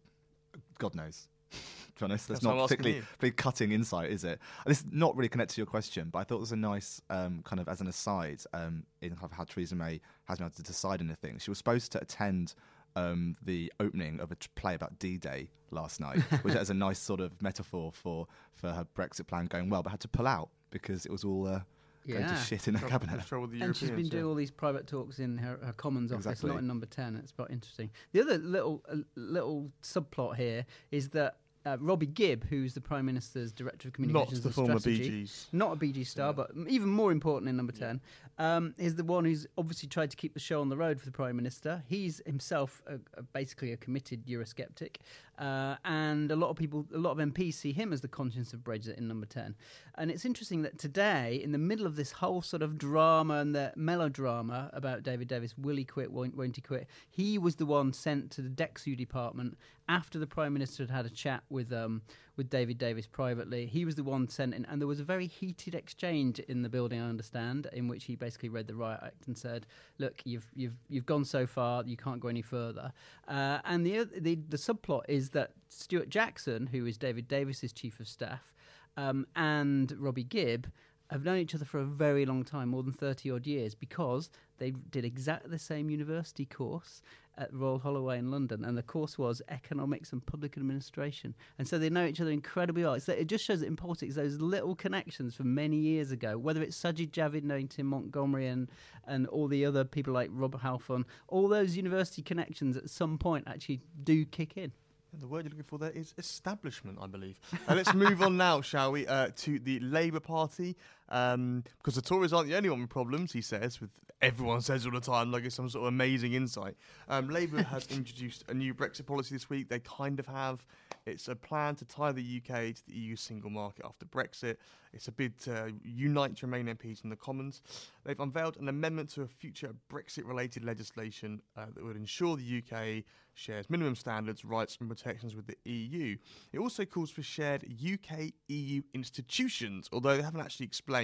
God 0.77 0.93
knows. 0.95 1.27
To 1.95 1.99
be 1.99 2.05
honest, 2.05 2.27
that's, 2.27 2.39
That's 2.39 2.45
not 2.45 2.57
I'm 2.59 2.63
particularly 2.67 2.97
you. 2.97 3.03
very 3.19 3.31
cutting 3.31 3.71
insight, 3.71 4.09
is 4.11 4.23
it? 4.23 4.39
And 4.65 4.71
This 4.71 4.79
is 4.79 4.85
not 4.91 5.15
really 5.15 5.29
connected 5.29 5.53
to 5.55 5.61
your 5.61 5.67
question, 5.67 6.09
but 6.11 6.19
I 6.19 6.23
thought 6.23 6.37
it 6.37 6.41
was 6.41 6.51
a 6.51 6.55
nice 6.55 7.01
um, 7.09 7.41
kind 7.43 7.59
of 7.59 7.67
as 7.67 7.81
an 7.81 7.87
aside 7.87 8.41
um, 8.53 8.83
in 9.01 9.11
kind 9.11 9.25
of 9.25 9.31
how 9.31 9.43
Theresa 9.43 9.75
May 9.75 10.01
has 10.25 10.39
been 10.39 10.45
able 10.47 10.55
to 10.55 10.63
decide 10.63 11.01
anything. 11.01 11.37
She 11.37 11.51
was 11.51 11.59
supposed 11.59 11.91
to 11.91 12.01
attend 12.01 12.55
um, 12.95 13.35
the 13.43 13.71
opening 13.79 14.19
of 14.19 14.31
a 14.31 14.35
t- 14.35 14.47
play 14.55 14.73
about 14.75 14.97
D-Day 14.99 15.49
last 15.71 15.99
night, 15.99 16.19
which 16.43 16.55
is 16.55 16.69
a 16.69 16.73
nice 16.73 16.99
sort 16.99 17.19
of 17.19 17.39
metaphor 17.41 17.91
for 17.91 18.27
for 18.55 18.71
her 18.71 18.85
Brexit 18.95 19.27
plan 19.27 19.45
going 19.45 19.69
well, 19.69 19.83
but 19.83 19.89
had 19.91 19.99
to 20.01 20.07
pull 20.07 20.27
out 20.27 20.49
because 20.71 21.05
it 21.05 21.11
was 21.11 21.23
all 21.23 21.47
uh, 21.47 21.61
going 22.07 22.27
to 22.27 22.35
shit 22.37 22.67
in 22.67 22.73
her 22.75 22.87
Trouble- 22.87 23.07
cabinet. 23.07 23.27
the 23.51 23.61
And 23.65 23.75
she's 23.75 23.89
been 23.91 24.05
yeah. 24.05 24.11
doing 24.11 24.25
all 24.25 24.35
these 24.35 24.51
private 24.51 24.87
talks 24.87 25.19
in 25.19 25.37
her, 25.37 25.59
her 25.63 25.73
Commons 25.73 26.11
office, 26.11 26.25
Exactly. 26.25 26.49
not 26.51 26.59
in 26.59 26.67
Number 26.67 26.85
Ten. 26.85 27.15
It's 27.17 27.31
quite 27.31 27.49
interesting. 27.51 27.89
The 28.13 28.21
other 28.21 28.37
little 28.39 28.83
uh, 28.91 28.97
little 29.15 29.71
subplot 29.83 30.35
here 30.37 30.65
is 30.91 31.09
that 31.09 31.37
uh, 31.65 31.77
Robbie 31.79 32.05
Gibb, 32.07 32.45
who's 32.49 32.73
the 32.73 32.81
Prime 32.81 33.05
Minister's 33.05 33.51
Director 33.51 33.87
of 33.87 33.97
Not 33.99 34.07
Communications 34.07 34.41
the 34.41 34.47
and 34.49 34.55
former 34.55 34.79
Strategy, 34.79 35.09
Bee 35.09 35.09
Gees. 35.21 35.47
not 35.51 35.73
a 35.73 35.75
BG 35.75 36.05
star, 36.05 36.33
but 36.33 36.51
even 36.67 36.89
more 36.89 37.11
important 37.11 37.49
in 37.49 37.55
number 37.57 37.71
10, 37.71 38.01
um, 38.37 38.73
is 38.77 38.95
the 38.95 39.03
one 39.03 39.25
who's 39.25 39.45
obviously 39.57 39.87
tried 39.87 40.11
to 40.11 40.17
keep 40.17 40.33
the 40.33 40.39
show 40.39 40.61
on 40.61 40.69
the 40.69 40.77
road 40.77 40.99
for 40.99 41.05
the 41.05 41.11
Prime 41.11 41.35
Minister. 41.35 41.83
He's 41.87 42.21
himself 42.25 42.81
a, 42.87 42.95
a, 43.17 43.23
basically 43.23 43.71
a 43.71 43.77
committed 43.77 44.25
Eurosceptic, 44.25 44.97
uh, 45.37 45.75
and 45.85 46.31
a 46.31 46.35
lot 46.35 46.49
of 46.49 46.55
people, 46.55 46.85
a 46.93 46.97
lot 46.97 47.11
of 47.11 47.17
MPs 47.17 47.55
see 47.55 47.71
him 47.71 47.93
as 47.93 48.01
the 48.01 48.07
conscience 48.07 48.53
of 48.53 48.61
Brexit 48.61 48.97
in 48.97 49.07
number 49.07 49.25
10. 49.25 49.55
And 49.95 50.09
it's 50.09 50.25
interesting 50.25 50.63
that 50.63 50.79
today, 50.79 51.39
in 51.43 51.51
the 51.51 51.57
middle 51.57 51.85
of 51.85 51.95
this 51.95 52.11
whole 52.11 52.41
sort 52.41 52.61
of 52.61 52.77
drama 52.77 53.35
and 53.35 53.53
the 53.53 53.73
melodrama 53.75 54.69
about 54.73 55.03
David 55.03 55.27
Davis, 55.27 55.55
will 55.57 55.75
he 55.75 55.85
quit, 55.85 56.11
won't, 56.11 56.35
won't 56.35 56.55
he 56.55 56.61
quit, 56.61 56.87
he 57.09 57.37
was 57.37 57.55
the 57.55 57.65
one 57.65 57.93
sent 57.93 58.31
to 58.31 58.41
the 58.41 58.49
DExEU 58.49 58.97
department 58.97 59.57
after 59.87 60.17
the 60.17 60.27
Prime 60.27 60.53
Minister 60.53 60.83
had 60.83 60.89
had 60.89 61.05
a 61.05 61.09
chat 61.09 61.43
with 61.49 61.71
um, 61.73 62.01
with 62.35 62.49
David 62.49 62.77
Davis 62.77 63.05
privately. 63.05 63.65
He 63.65 63.85
was 63.85 63.95
the 63.95 64.03
one 64.03 64.27
sent 64.27 64.53
in, 64.53 64.65
and 64.65 64.81
there 64.81 64.87
was 64.87 64.99
a 64.99 65.03
very 65.03 65.27
heated 65.27 65.75
exchange 65.75 66.39
in 66.39 66.61
the 66.61 66.69
building. 66.69 66.99
I 66.99 67.07
understand, 67.07 67.67
in 67.73 67.87
which 67.87 68.05
he 68.05 68.15
basically 68.15 68.49
read 68.49 68.67
the 68.67 68.75
riot 68.75 69.01
act 69.03 69.27
and 69.27 69.37
said, 69.37 69.65
"Look, 69.99 70.21
you've 70.25 70.49
you've 70.55 70.77
you've 70.89 71.05
gone 71.05 71.25
so 71.25 71.45
far, 71.45 71.83
you 71.85 71.97
can't 71.97 72.19
go 72.19 72.27
any 72.27 72.41
further." 72.41 72.91
Uh, 73.27 73.59
and 73.65 73.85
the, 73.85 74.05
the 74.05 74.35
the 74.49 74.57
subplot 74.57 75.03
is 75.07 75.29
that 75.31 75.51
Stuart 75.69 76.09
Jackson, 76.09 76.67
who 76.67 76.85
is 76.85 76.97
David 76.97 77.27
Davis's 77.27 77.73
chief 77.73 77.99
of 77.99 78.07
staff, 78.07 78.53
um, 78.97 79.27
and 79.35 79.93
Robbie 79.99 80.23
Gibb 80.23 80.67
have 81.09 81.23
known 81.23 81.37
each 81.37 81.53
other 81.53 81.65
for 81.65 81.79
a 81.79 81.85
very 81.85 82.25
long 82.25 82.43
time, 82.43 82.69
more 82.69 82.81
than 82.81 82.93
30 82.93 83.29
odd 83.31 83.45
years, 83.45 83.75
because 83.75 84.29
they 84.63 84.71
did 84.71 85.03
exactly 85.03 85.51
the 85.51 85.59
same 85.59 85.89
university 85.89 86.45
course 86.45 87.01
at 87.37 87.53
Royal 87.53 87.79
Holloway 87.79 88.17
in 88.17 88.31
London, 88.31 88.63
and 88.63 88.77
the 88.77 88.83
course 88.83 89.17
was 89.17 89.41
economics 89.49 90.13
and 90.13 90.25
public 90.25 90.55
administration. 90.55 91.33
And 91.57 91.67
so 91.67 91.77
they 91.77 91.89
know 91.89 92.05
each 92.05 92.21
other 92.21 92.31
incredibly 92.31 92.83
well. 92.83 92.93
It's, 92.93 93.09
it 93.09 93.27
just 93.27 93.43
shows 93.43 93.59
that 93.59 93.67
in 93.67 93.75
politics, 93.75 94.15
those 94.15 94.39
little 94.39 94.73
connections 94.73 95.35
from 95.35 95.53
many 95.53 95.75
years 95.75 96.11
ago, 96.11 96.37
whether 96.37 96.61
it's 96.61 96.81
Sajid 96.81 97.11
Javid 97.11 97.43
knowing 97.43 97.67
Tim 97.67 97.87
Montgomerie 97.87 98.47
and, 98.47 98.69
and 99.05 99.27
all 99.27 99.49
the 99.49 99.65
other 99.65 99.83
people 99.83 100.13
like 100.13 100.29
Robert 100.31 100.61
Halfon, 100.61 101.03
all 101.27 101.49
those 101.49 101.75
university 101.75 102.21
connections 102.21 102.77
at 102.77 102.89
some 102.89 103.17
point 103.17 103.45
actually 103.47 103.81
do 104.03 104.23
kick 104.23 104.55
in. 104.55 104.71
The 105.19 105.27
word 105.27 105.45
you're 105.45 105.51
looking 105.51 105.65
for 105.65 105.77
there 105.77 105.91
is 105.91 106.15
establishment, 106.17 106.97
I 106.99 107.05
believe. 107.05 107.39
Uh, 107.67 107.75
let's 107.75 107.93
move 107.93 108.23
on 108.23 108.35
now, 108.35 108.61
shall 108.61 108.91
we, 108.91 109.05
uh, 109.05 109.29
to 109.37 109.59
the 109.59 109.79
Labour 109.81 110.19
Party. 110.19 110.75
Um, 111.13 111.63
because 111.77 111.93
the 111.93 112.01
Tories 112.01 112.33
aren't 112.33 112.49
the 112.49 112.55
only 112.55 112.71
one 112.71 112.81
with 112.81 112.89
problems, 112.89 113.31
he 113.31 113.41
says, 113.41 113.79
with 113.79 113.91
everyone 114.23 114.61
says 114.61 114.85
all 114.85 114.91
the 114.91 114.99
time, 114.99 115.31
like 115.31 115.43
it's 115.43 115.53
some 115.53 115.69
sort 115.69 115.83
of 115.83 115.89
amazing 115.89 116.33
insight. 116.33 116.75
Um, 117.07 117.29
Labour 117.29 117.61
has 117.71 117.85
introduced 117.87 118.43
a 118.49 118.53
new 118.53 118.73
Brexit 118.73 119.05
policy 119.05 119.35
this 119.35 119.49
week. 119.49 119.69
They 119.69 119.79
kind 119.79 120.19
of 120.19 120.25
have. 120.25 120.65
It's 121.05 121.27
a 121.27 121.35
plan 121.35 121.75
to 121.75 121.85
tie 121.85 122.13
the 122.13 122.41
UK 122.41 122.73
to 122.75 122.87
the 122.87 122.93
EU 122.93 123.15
single 123.15 123.49
market 123.49 123.85
after 123.85 124.05
Brexit. 124.05 124.55
It's 124.93 125.07
a 125.07 125.11
bid 125.11 125.37
to 125.41 125.73
unite 125.83 126.41
Remain 126.41 126.67
MPs 126.67 127.03
in 127.03 127.09
the 127.09 127.15
Commons. 127.15 127.61
They've 128.05 128.19
unveiled 128.19 128.57
an 128.57 128.69
amendment 128.69 129.09
to 129.11 129.23
a 129.23 129.27
future 129.27 129.71
Brexit 129.91 130.25
related 130.25 130.63
legislation 130.63 131.41
uh, 131.57 131.65
that 131.73 131.83
would 131.83 131.97
ensure 131.97 132.37
the 132.37 132.63
UK 132.63 133.03
shares 133.33 133.69
minimum 133.69 133.95
standards, 133.95 134.45
rights, 134.45 134.77
and 134.79 134.87
protections 134.87 135.35
with 135.35 135.47
the 135.47 135.57
EU. 135.65 136.15
It 136.53 136.59
also 136.59 136.85
calls 136.85 137.09
for 137.09 137.23
shared 137.23 137.65
UK 137.65 138.31
EU 138.47 138.81
institutions, 138.93 139.89
although 139.91 140.15
they 140.15 140.23
haven't 140.23 140.41
actually 140.41 140.67
explained 140.67 141.02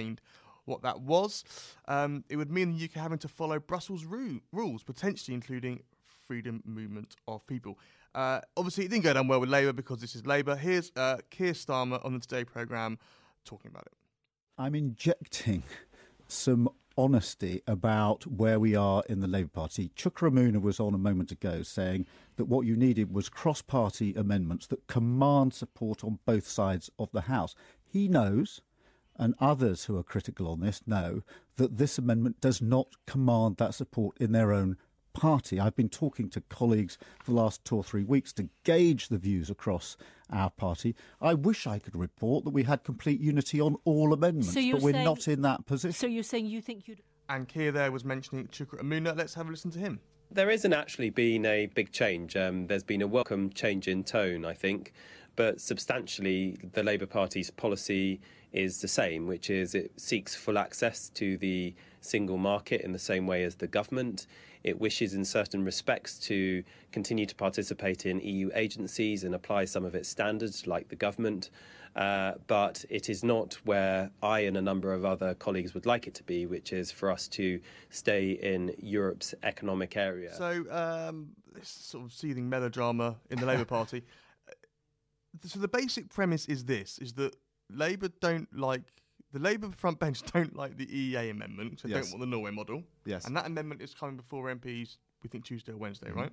what 0.64 0.82
that 0.82 1.00
was. 1.00 1.44
Um, 1.88 2.24
it 2.28 2.36
would 2.36 2.50
mean 2.50 2.76
the 2.76 2.84
UK 2.84 2.92
having 2.92 3.18
to 3.18 3.28
follow 3.28 3.58
Brussels 3.58 4.04
ru- 4.04 4.40
rules, 4.52 4.82
potentially 4.82 5.34
including 5.34 5.82
freedom 6.26 6.62
movement 6.64 7.16
of 7.26 7.46
people. 7.46 7.78
Uh, 8.14 8.40
obviously, 8.56 8.84
it 8.84 8.90
didn't 8.90 9.04
go 9.04 9.12
down 9.12 9.28
well 9.28 9.40
with 9.40 9.50
Labour 9.50 9.72
because 9.72 10.00
this 10.00 10.14
is 10.14 10.26
Labour. 10.26 10.56
Here's 10.56 10.90
uh, 10.96 11.18
Keir 11.30 11.52
Starmer 11.52 12.04
on 12.04 12.14
the 12.14 12.20
Today 12.20 12.44
programme 12.44 12.98
talking 13.44 13.70
about 13.70 13.86
it. 13.86 13.92
I'm 14.58 14.74
injecting 14.74 15.62
some 16.28 16.68
honesty 16.98 17.62
about 17.66 18.26
where 18.26 18.60
we 18.60 18.74
are 18.74 19.02
in 19.08 19.20
the 19.20 19.26
Labour 19.26 19.48
Party. 19.48 19.90
Chuka 19.96 20.30
Umunna 20.30 20.60
was 20.60 20.78
on 20.78 20.92
a 20.92 20.98
moment 20.98 21.32
ago 21.32 21.62
saying 21.62 22.06
that 22.36 22.44
what 22.44 22.66
you 22.66 22.76
needed 22.76 23.12
was 23.12 23.28
cross 23.28 23.62
party 23.62 24.12
amendments 24.14 24.66
that 24.66 24.86
command 24.86 25.54
support 25.54 26.04
on 26.04 26.18
both 26.26 26.46
sides 26.46 26.90
of 26.98 27.10
the 27.12 27.22
House. 27.22 27.54
He 27.82 28.06
knows, 28.06 28.60
and 29.20 29.34
others 29.38 29.84
who 29.84 29.96
are 29.98 30.02
critical 30.02 30.48
on 30.48 30.60
this 30.60 30.80
know, 30.86 31.22
that 31.56 31.76
this 31.76 31.98
amendment 31.98 32.40
does 32.40 32.60
not 32.62 32.88
command 33.06 33.58
that 33.58 33.74
support 33.74 34.16
in 34.18 34.32
their 34.32 34.50
own 34.52 34.76
party. 35.12 35.60
I've 35.60 35.76
been 35.76 35.88
talking 35.90 36.30
to 36.30 36.40
colleagues 36.40 36.96
for 37.22 37.32
the 37.32 37.36
last 37.36 37.62
two 37.64 37.76
or 37.76 37.84
three 37.84 38.04
weeks 38.04 38.32
to 38.34 38.48
gauge 38.64 39.08
the 39.08 39.18
views 39.18 39.50
across 39.50 39.96
our 40.30 40.48
party. 40.50 40.96
I 41.20 41.34
wish 41.34 41.66
I 41.66 41.78
could 41.78 41.96
report 41.96 42.44
that 42.44 42.50
we 42.50 42.62
had 42.62 42.82
complete 42.82 43.20
unity 43.20 43.60
on 43.60 43.76
all 43.84 44.12
amendments, 44.14 44.54
So 44.54 44.72
but 44.72 44.80
we're 44.80 44.92
saying- 44.92 45.04
not 45.04 45.28
in 45.28 45.42
that 45.42 45.66
position. 45.66 45.92
So 45.92 46.06
you're 46.06 46.22
saying 46.22 46.46
you 46.46 46.62
think 46.62 46.88
you'd. 46.88 47.02
And 47.28 47.46
Keir 47.46 47.72
there 47.72 47.92
was 47.92 48.04
mentioning 48.04 48.46
Chuka 48.48 48.80
Umunna. 48.80 49.16
Let's 49.16 49.34
have 49.34 49.48
a 49.48 49.50
listen 49.50 49.70
to 49.72 49.78
him. 49.78 50.00
There 50.32 50.48
isn't 50.48 50.72
actually 50.72 51.10
been 51.10 51.44
a 51.44 51.66
big 51.66 51.92
change. 51.92 52.36
Um, 52.36 52.68
there's 52.68 52.84
been 52.84 53.02
a 53.02 53.06
welcome 53.08 53.50
change 53.50 53.86
in 53.88 54.04
tone, 54.04 54.44
I 54.44 54.54
think, 54.54 54.92
but 55.40 55.58
substantially, 55.58 56.58
the 56.74 56.82
Labour 56.82 57.06
Party's 57.06 57.50
policy 57.50 58.20
is 58.52 58.82
the 58.82 58.88
same, 58.88 59.26
which 59.26 59.48
is 59.48 59.74
it 59.74 59.90
seeks 59.98 60.34
full 60.34 60.58
access 60.58 61.08
to 61.14 61.38
the 61.38 61.74
single 62.02 62.36
market 62.36 62.82
in 62.82 62.92
the 62.92 62.98
same 62.98 63.26
way 63.26 63.42
as 63.42 63.54
the 63.54 63.66
government. 63.66 64.26
It 64.64 64.78
wishes, 64.78 65.14
in 65.14 65.24
certain 65.24 65.64
respects, 65.64 66.18
to 66.28 66.62
continue 66.92 67.24
to 67.24 67.34
participate 67.34 68.04
in 68.04 68.20
EU 68.20 68.50
agencies 68.54 69.24
and 69.24 69.34
apply 69.34 69.64
some 69.64 69.82
of 69.86 69.94
its 69.94 70.10
standards, 70.10 70.66
like 70.66 70.90
the 70.90 70.94
government. 70.94 71.48
Uh, 71.96 72.32
but 72.46 72.84
it 72.90 73.08
is 73.08 73.24
not 73.24 73.54
where 73.64 74.10
I 74.22 74.40
and 74.40 74.58
a 74.58 74.62
number 74.62 74.92
of 74.92 75.06
other 75.06 75.32
colleagues 75.32 75.72
would 75.72 75.86
like 75.86 76.06
it 76.06 76.12
to 76.16 76.22
be, 76.22 76.44
which 76.44 76.70
is 76.70 76.90
for 76.90 77.10
us 77.10 77.26
to 77.28 77.62
stay 77.88 78.32
in 78.32 78.74
Europe's 78.78 79.34
economic 79.42 79.96
area. 79.96 80.34
So, 80.34 80.66
um, 80.70 81.30
this 81.54 81.70
sort 81.70 82.04
of 82.04 82.12
seething 82.12 82.46
melodrama 82.46 83.16
in 83.30 83.40
the 83.40 83.46
Labour 83.46 83.64
Party. 83.64 84.04
So 85.44 85.58
the 85.58 85.68
basic 85.68 86.08
premise 86.08 86.46
is 86.46 86.64
this: 86.64 86.98
is 86.98 87.12
that 87.14 87.34
Labour 87.70 88.08
don't 88.20 88.48
like 88.56 88.82
the 89.32 89.38
Labour 89.38 89.70
front 89.76 89.98
bench 90.00 90.22
don't 90.32 90.56
like 90.56 90.76
the 90.76 90.86
EEA 90.86 91.30
amendment, 91.30 91.80
so 91.80 91.88
they 91.88 91.94
Yes. 91.94 92.10
don't 92.10 92.18
want 92.18 92.30
the 92.30 92.36
Norway 92.36 92.50
model. 92.50 92.82
Yes. 93.04 93.26
and 93.26 93.36
that 93.36 93.46
amendment 93.46 93.80
is 93.80 93.94
coming 93.94 94.16
before 94.16 94.48
MPs. 94.48 94.96
We 95.22 95.28
think 95.28 95.44
Tuesday 95.44 95.72
or 95.72 95.76
Wednesday, 95.76 96.08
Mhm. 96.10 96.16
right? 96.16 96.32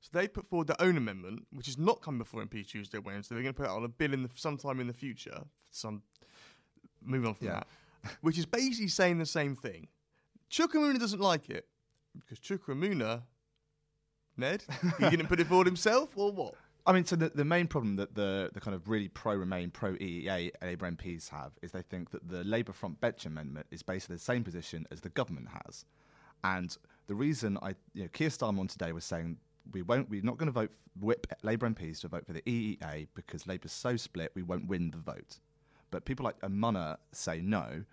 So 0.00 0.08
they 0.12 0.26
put 0.26 0.48
forward 0.48 0.66
their 0.66 0.80
own 0.80 0.96
amendment, 0.96 1.46
which 1.52 1.68
is 1.68 1.78
not 1.78 2.00
coming 2.02 2.18
before 2.18 2.42
MPs 2.42 2.66
Tuesday 2.66 2.98
or 2.98 3.02
Wednesday. 3.02 3.34
They're 3.36 3.42
going 3.44 3.54
to 3.54 3.56
put 3.62 3.66
it 3.66 3.70
on 3.70 3.84
a 3.84 3.88
bill 3.88 4.12
in 4.12 4.24
the, 4.24 4.30
sometime 4.34 4.80
in 4.80 4.88
the 4.88 4.92
future. 4.92 5.44
Some 5.70 6.02
moving 7.00 7.28
on 7.28 7.34
from 7.34 7.46
Yeah. 7.46 7.52
that, 8.02 8.16
which 8.22 8.36
is 8.38 8.46
basically 8.46 8.88
saying 8.88 9.18
the 9.18 9.26
same 9.26 9.54
thing. 9.54 9.86
Chuka 10.50 10.72
Umunna 10.74 10.98
doesn't 10.98 11.20
like 11.20 11.48
it 11.50 11.68
because 12.18 12.40
Chuka 12.40 12.74
Umunna, 12.74 13.22
Ned, 14.36 14.64
he 14.98 15.10
didn't 15.10 15.28
put 15.28 15.38
it 15.38 15.46
forward 15.46 15.66
himself, 15.66 16.16
or 16.16 16.32
what? 16.32 16.54
I 16.84 16.92
mean, 16.92 17.04
so 17.04 17.14
the, 17.14 17.28
the 17.28 17.44
main 17.44 17.68
problem 17.68 17.96
that 17.96 18.14
the, 18.14 18.50
the 18.52 18.60
kind 18.60 18.74
of 18.74 18.88
really 18.88 19.08
pro 19.08 19.36
Remain, 19.36 19.70
pro 19.70 19.94
EEA 19.94 20.50
Labour 20.62 20.90
MPs 20.90 21.28
have 21.28 21.52
is 21.62 21.70
they 21.70 21.82
think 21.82 22.10
that 22.10 22.28
the 22.28 22.42
Labour 22.42 22.72
front 22.72 23.00
bench 23.00 23.24
amendment 23.24 23.66
is 23.70 23.82
basically 23.82 24.16
the 24.16 24.22
same 24.22 24.42
position 24.42 24.86
as 24.90 25.00
the 25.00 25.10
government 25.10 25.48
has. 25.64 25.84
And 26.42 26.76
the 27.06 27.14
reason 27.14 27.56
I, 27.62 27.74
you 27.94 28.02
know, 28.02 28.08
Keir 28.12 28.30
Starmer 28.30 28.58
on 28.58 28.66
today 28.66 28.92
was 28.92 29.04
saying 29.04 29.36
we 29.72 29.82
won't, 29.82 30.10
we're 30.10 30.22
not 30.22 30.38
going 30.38 30.48
to 30.48 30.52
vote, 30.52 30.72
whip 31.00 31.26
Labour 31.44 31.70
MPs 31.70 32.00
to 32.00 32.08
vote 32.08 32.26
for 32.26 32.32
the 32.32 32.42
EEA 32.42 33.06
because 33.14 33.46
Labour's 33.46 33.72
so 33.72 33.96
split 33.96 34.32
we 34.34 34.42
won't 34.42 34.66
win 34.66 34.90
the 34.90 34.98
vote. 34.98 35.38
But 35.92 36.04
people 36.04 36.24
like 36.24 36.40
Umunna 36.40 36.96
say 37.12 37.40
no, 37.40 37.84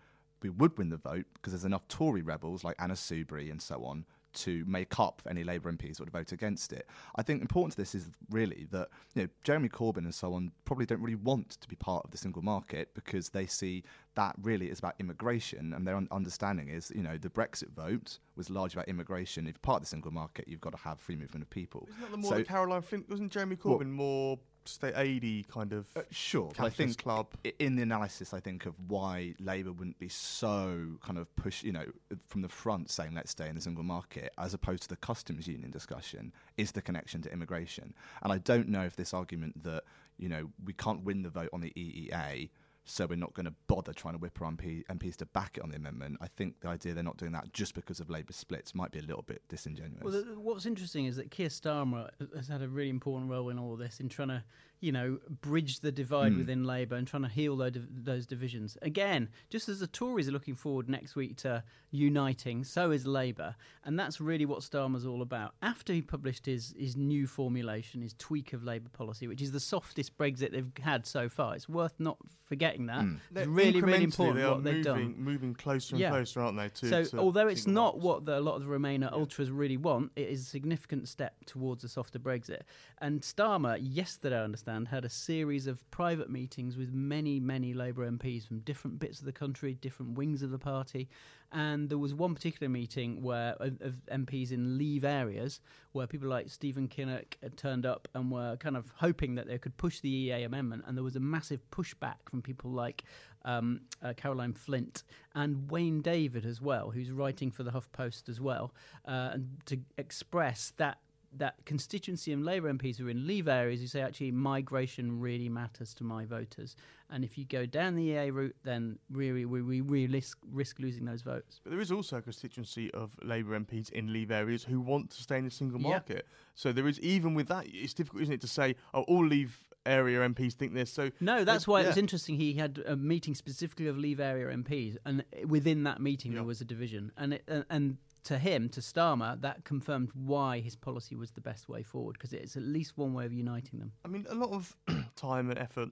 we 0.42 0.50
would 0.50 0.76
win 0.80 0.90
the 0.90 0.98
vote 0.98 1.26
because 1.34 1.54
there's 1.54 1.66
enough 1.66 1.88
Tory 1.90 2.24
rebels 2.24 2.64
like 2.64 2.76
Anna 2.80 2.96
Soubry 2.96 3.52
and 3.52 3.62
so 3.62 3.84
on 3.86 4.06
to 4.34 4.64
make 4.66 5.00
up 5.00 5.22
for 5.22 5.30
any 5.30 5.44
Labour 5.44 5.72
MPs 5.72 5.98
that 5.98 6.02
would 6.02 6.12
vote 6.12 6.32
against 6.32 6.72
it. 6.74 6.88
I 7.16 7.24
think 7.24 7.42
important 7.42 7.72
to 7.74 7.78
this 7.78 7.96
is 7.96 8.10
really 8.30 8.68
that 8.72 8.90
you 9.16 9.24
know 9.24 9.30
Jeremy 9.44 9.70
Corbyn 9.70 10.00
and 10.00 10.14
so 10.14 10.34
on 10.34 10.52
probably 10.66 10.86
don't 10.86 11.02
really 11.02 11.16
want 11.16 11.50
to 11.62 11.68
be 11.68 11.76
part 11.76 12.06
of 12.06 12.12
the 12.12 12.18
single 12.18 12.42
market 12.42 12.94
because 12.94 13.30
they 13.30 13.46
see 13.46 13.84
that 14.16 14.36
really 14.42 14.70
is 14.70 14.80
about 14.80 14.96
immigration 15.00 15.74
and 15.74 15.86
their 15.88 15.96
un- 15.96 16.08
understanding 16.12 16.70
is 16.70 16.92
you 16.96 17.02
know 17.04 17.18
the 17.18 17.30
Brexit 17.30 17.70
vote 17.72 18.20
was 18.36 18.50
largely 18.50 18.80
about 18.80 18.88
immigration. 18.88 19.48
If 19.48 19.56
you're 19.56 19.60
part 19.62 19.78
of 19.78 19.82
the 19.84 19.88
single 19.90 20.12
market, 20.12 20.48
you've 20.48 20.62
got 20.62 20.72
to 20.72 20.78
have 20.80 21.00
free 21.00 21.16
movement 21.16 21.44
of 21.44 21.50
people. 21.50 21.88
Isn't 21.90 22.02
that 22.02 22.12
the 22.12 22.18
more 22.18 22.32
So- 22.32 22.44
Caroline 22.44 22.82
Flint? 22.82 23.10
Wasn't 23.10 23.32
Jeremy 23.32 23.58
Well- 23.64 23.80
Corbyn 23.80 23.90
more 23.90 24.40
state 24.70 24.96
aidy 24.96 25.48
kind 25.48 25.74
of? 25.74 25.88
Uh, 25.96 26.02
sure, 26.12 26.52
I 26.60 26.70
think 26.70 26.98
club. 26.98 27.28
in 27.60 27.76
the 27.76 27.82
analysis, 27.82 28.34
I 28.34 28.40
think 28.40 28.66
of 28.66 28.76
why 28.88 29.34
Labour 29.40 29.72
wouldn't 29.72 30.00
be 30.00 30.10
so 30.10 30.98
kind 31.04 31.18
of 31.18 31.34
push, 31.36 31.64
you 31.64 31.72
know, 31.72 31.86
from 32.28 32.42
the 32.42 32.50
front 32.50 32.90
saying 32.90 33.14
let's 33.14 33.32
stay 33.32 33.50
in 33.50 33.56
the 33.56 33.62
single 33.62 33.84
market, 33.84 34.34
as 34.38 34.54
opposed 34.54 34.84
to 34.84 34.90
the 34.90 34.98
customs 34.98 35.48
union 35.48 35.72
discussion, 35.72 36.32
is 36.58 36.72
the 36.72 36.82
connection 36.82 37.22
to 37.24 37.32
immigration. 37.32 37.94
And 38.24 38.32
I 38.32 38.38
don't 38.40 38.70
know 38.70 38.84
if 38.84 38.96
this 38.96 39.14
argument 39.14 39.64
that 39.64 39.84
you 40.18 40.30
know 40.30 40.50
we 40.66 40.74
can't 40.74 41.04
win 41.04 41.24
the 41.24 41.30
vote 41.30 41.50
on 41.54 41.62
the 41.62 41.72
EEA. 41.72 42.50
So 42.90 43.06
we're 43.06 43.18
not 43.18 43.36
going 43.36 43.46
to 43.46 43.54
bother 43.68 43.94
trying 43.94 44.16
to 44.16 44.18
whip 44.18 44.42
our 44.42 44.52
MP, 44.52 44.84
MPs 44.88 45.16
to 45.18 45.28
back 45.28 45.58
it 45.58 45.64
on 45.64 45.70
the 45.70 45.76
amendment. 45.76 46.18
I 46.22 46.28
think 46.28 46.60
the 46.62 46.70
idea 46.70 46.96
they're 46.96 47.04
not 47.04 47.18
doing 47.18 47.32
that 47.34 47.54
just 47.54 47.76
because 47.76 48.00
of 48.00 48.10
Labour 48.10 48.34
splits 48.34 48.74
might 48.74 48.92
be 48.92 48.98
a 48.98 49.04
little 49.04 49.22
bit 49.22 49.44
disingenuous. 49.48 50.02
Well, 50.04 50.24
what's 50.38 50.66
interesting 50.66 51.06
is 51.06 51.16
that 51.18 51.30
Keir 51.30 51.50
Starmer 51.50 52.10
has 52.36 52.48
had 52.48 52.64
a 52.64 52.68
really 52.68 52.90
important 52.90 53.30
role 53.30 53.50
in 53.50 53.60
all 53.60 53.76
this 53.76 54.00
in 54.00 54.10
trying 54.10 54.30
to, 54.30 54.44
you 54.82 54.92
know, 54.94 55.20
bridge 55.42 55.82
the 55.82 55.92
divide 55.92 56.32
Mm. 56.32 56.38
within 56.38 56.64
Labour 56.64 56.96
and 56.96 57.06
trying 57.06 57.24
to 57.24 57.30
heal 57.30 57.58
those, 57.58 57.74
those 57.90 58.26
divisions. 58.26 58.78
Again, 58.82 59.28
just 59.50 59.68
as 59.68 59.80
the 59.82 59.88
Tories 59.88 60.30
are 60.30 60.32
looking 60.32 60.56
forward 60.56 60.88
next 60.88 61.16
week 61.18 61.36
to 61.38 61.64
uniting, 61.92 62.64
so 62.64 62.92
is 62.92 63.06
Labour, 63.06 63.56
and 63.84 64.00
that's 64.00 64.22
really 64.22 64.46
what 64.46 64.60
Starmer's 64.62 65.06
all 65.06 65.22
about. 65.22 65.54
After 65.62 65.92
he 65.94 66.02
published 66.02 66.46
his 66.46 66.74
his 66.78 66.96
new 66.96 67.28
formulation, 67.28 68.02
his 68.02 68.14
tweak 68.18 68.54
of 68.54 68.64
Labour 68.64 68.90
policy, 68.90 69.28
which 69.28 69.42
is 69.42 69.52
the 69.52 69.60
softest 69.60 70.18
Brexit 70.18 70.52
they've 70.52 70.72
had 70.82 71.06
so 71.06 71.28
far, 71.30 71.56
it's 71.56 71.68
worth 71.68 72.00
not 72.00 72.18
forgetting 72.46 72.86
that. 72.88 73.02
Mm. 73.02 73.16
It's 73.16 73.24
They're 73.32 73.48
really, 73.50 73.82
really 73.82 74.04
important 74.04 74.38
they 74.38 74.44
are 74.44 74.54
what 74.56 74.64
they've 74.64 74.76
moving, 74.86 75.14
done. 75.14 75.16
moving 75.24 75.54
closer 75.56 75.96
and 75.96 76.00
Yeah. 76.02 76.10
closer, 76.12 76.42
aren't 76.42 76.58
they? 76.58 76.70
To, 76.70 76.90
so, 76.90 77.04
to 77.06 77.18
although 77.20 77.48
it's 77.48 77.68
not 77.68 77.96
markets. 77.96 78.04
what 78.06 78.26
the, 78.26 78.40
a 78.40 78.42
lot 78.42 78.56
of 78.56 78.62
the 78.64 78.68
Remainer 78.70 79.12
ultras 79.12 79.52
really 79.52 79.78
want, 79.78 80.12
it 80.16 80.30
is 80.30 80.42
a 80.42 80.46
significant 80.46 81.08
step 81.08 81.34
towards 81.46 81.84
a 81.84 81.90
softer 81.90 82.18
Brexit. 82.20 82.62
And 83.00 83.22
Starmer, 83.22 83.78
yesterday, 83.82 84.38
I 84.40 84.44
understand, 84.44 84.69
had 84.90 85.06
a 85.06 85.10
series 85.10 85.68
of 85.68 85.90
private 85.92 86.30
meetings 86.30 86.78
with 86.78 86.94
many, 86.94 87.40
many 87.40 87.74
Labour 87.74 88.10
MPs 88.10 88.48
from 88.48 88.60
different 88.60 89.00
bits 89.00 89.20
of 89.20 89.26
the 89.26 89.32
country, 89.32 89.74
different 89.76 90.18
wings 90.18 90.42
of 90.42 90.52
the 90.52 90.60
party. 90.60 91.10
And 91.52 91.90
there 91.90 91.98
was 91.98 92.14
one 92.14 92.36
particular 92.36 92.70
meeting 92.70 93.24
where 93.24 93.56
of, 93.60 93.82
of 93.82 93.96
MPs 94.12 94.52
in 94.52 94.78
Leave 94.78 95.04
areas, 95.04 95.62
where 95.94 96.06
people 96.06 96.30
like 96.30 96.50
Stephen 96.50 96.88
Kinnock 96.88 97.36
turned 97.56 97.86
up 97.86 98.08
and 98.14 98.32
were 98.32 98.56
kind 98.58 98.78
of 98.78 98.92
hoping 98.96 99.36
that 99.36 99.48
they 99.48 99.58
could 99.58 99.76
push 99.78 100.00
the 100.00 100.10
EA 100.10 100.44
amendment. 100.44 100.84
And 100.86 100.96
there 100.96 101.04
was 101.04 101.16
a 101.16 101.20
massive 101.20 101.62
pushback 101.72 102.18
from 102.30 102.42
people 102.42 102.72
like 102.72 103.04
um, 103.46 103.82
uh, 104.04 104.14
Caroline 104.16 104.54
Flint 104.54 105.04
and 105.34 105.70
Wayne 105.72 106.02
David 106.02 106.46
as 106.46 106.62
well, 106.62 106.92
who's 106.92 107.12
writing 107.12 107.52
for 107.52 107.64
the 107.64 107.72
HuffPost 107.72 108.30
as 108.30 108.40
well, 108.40 108.74
uh, 109.08 109.32
and 109.34 109.58
to 109.66 109.80
express 109.98 110.74
that 110.78 111.00
that 111.38 111.56
constituency 111.66 112.34
of 112.34 112.42
Labour 112.42 112.72
MPs 112.74 112.98
who 112.98 113.08
are 113.08 113.12
in 113.12 113.28
Leave 113.28 113.48
areas 113.48 113.82
who 113.82 113.88
say 113.88 114.02
actually 114.02 114.32
migration 114.32 115.20
really 115.20 115.50
matters 115.50 115.94
to 115.96 116.04
my 116.04 116.26
voters, 116.26 116.76
and 117.12 117.24
if 117.24 117.38
you 117.38 117.46
go 117.46 117.66
down 117.66 117.96
the 117.96 118.04
EA 118.04 118.32
route, 118.32 118.56
then 118.64 119.00
really 119.12 119.46
we, 119.46 119.82
we 119.82 120.08
risk, 120.08 120.38
risk 120.52 120.80
losing 120.80 121.06
those 121.06 121.22
votes. 121.22 121.60
But 121.64 121.72
there 121.72 121.82
is 121.82 121.92
also 121.92 122.18
a 122.18 122.22
constituency 122.22 122.92
of 122.94 123.18
Labour 123.24 123.60
MPs 123.60 123.92
in 123.92 124.14
Leave 124.14 124.32
areas 124.32 124.64
who 124.64 124.80
want 124.80 125.10
to 125.12 125.22
stay 125.22 125.38
in 125.38 125.46
the 125.46 125.52
single 125.52 125.80
market. 125.80 126.28
So 126.56 126.72
there 126.72 126.88
is 126.88 127.00
even 127.00 127.34
with 127.34 127.48
that, 127.48 127.66
it's 127.68 127.94
difficult, 127.94 128.24
isn't 128.24 128.36
it, 128.36 128.42
to 128.42 128.48
say, 128.48 128.76
oh, 128.94 129.04
all 129.04 129.26
Leave 129.26 129.69
area 129.86 130.20
MPs 130.28 130.54
think 130.54 130.74
this. 130.74 130.92
So 130.92 131.10
No, 131.20 131.44
that's 131.44 131.68
why 131.68 131.82
it 131.82 131.88
was 131.88 131.98
interesting. 131.98 132.36
He 132.36 132.54
had 132.54 132.80
a 132.86 132.96
meeting 132.96 133.36
specifically 133.36 133.88
of 133.88 133.98
Leave 133.98 134.20
area 134.20 134.48
MPs, 134.56 134.98
and 135.06 135.24
within 135.48 135.84
that 135.84 136.02
meeting 136.02 136.32
Yeah. 136.32 136.40
there 136.40 136.46
was 136.46 136.62
a 136.62 136.66
division. 136.66 137.12
And 137.18 137.34
it, 137.36 137.44
and- 137.48 137.66
and 137.70 137.98
to 138.26 138.38
him, 138.38 138.68
to 138.70 138.82
Starmer, 138.82 139.40
that 139.42 139.64
confirmed 139.64 140.10
why 140.14 140.60
his 140.60 140.76
policy 140.76 141.16
was 141.16 141.32
the 141.32 141.42
best 141.42 141.70
way 141.70 141.82
forward 141.84 142.14
because 142.14 142.34
it's 142.34 142.58
at 142.58 142.64
least 142.64 142.98
one 142.98 143.14
way 143.14 143.26
of 143.26 143.32
uniting 143.34 143.80
them. 143.80 143.94
I 144.04 144.10
mean, 144.10 144.26
a 144.30 144.36
lot 144.36 144.52
of 144.52 144.76
time 145.16 145.50
and 145.50 145.58
effort 145.58 145.90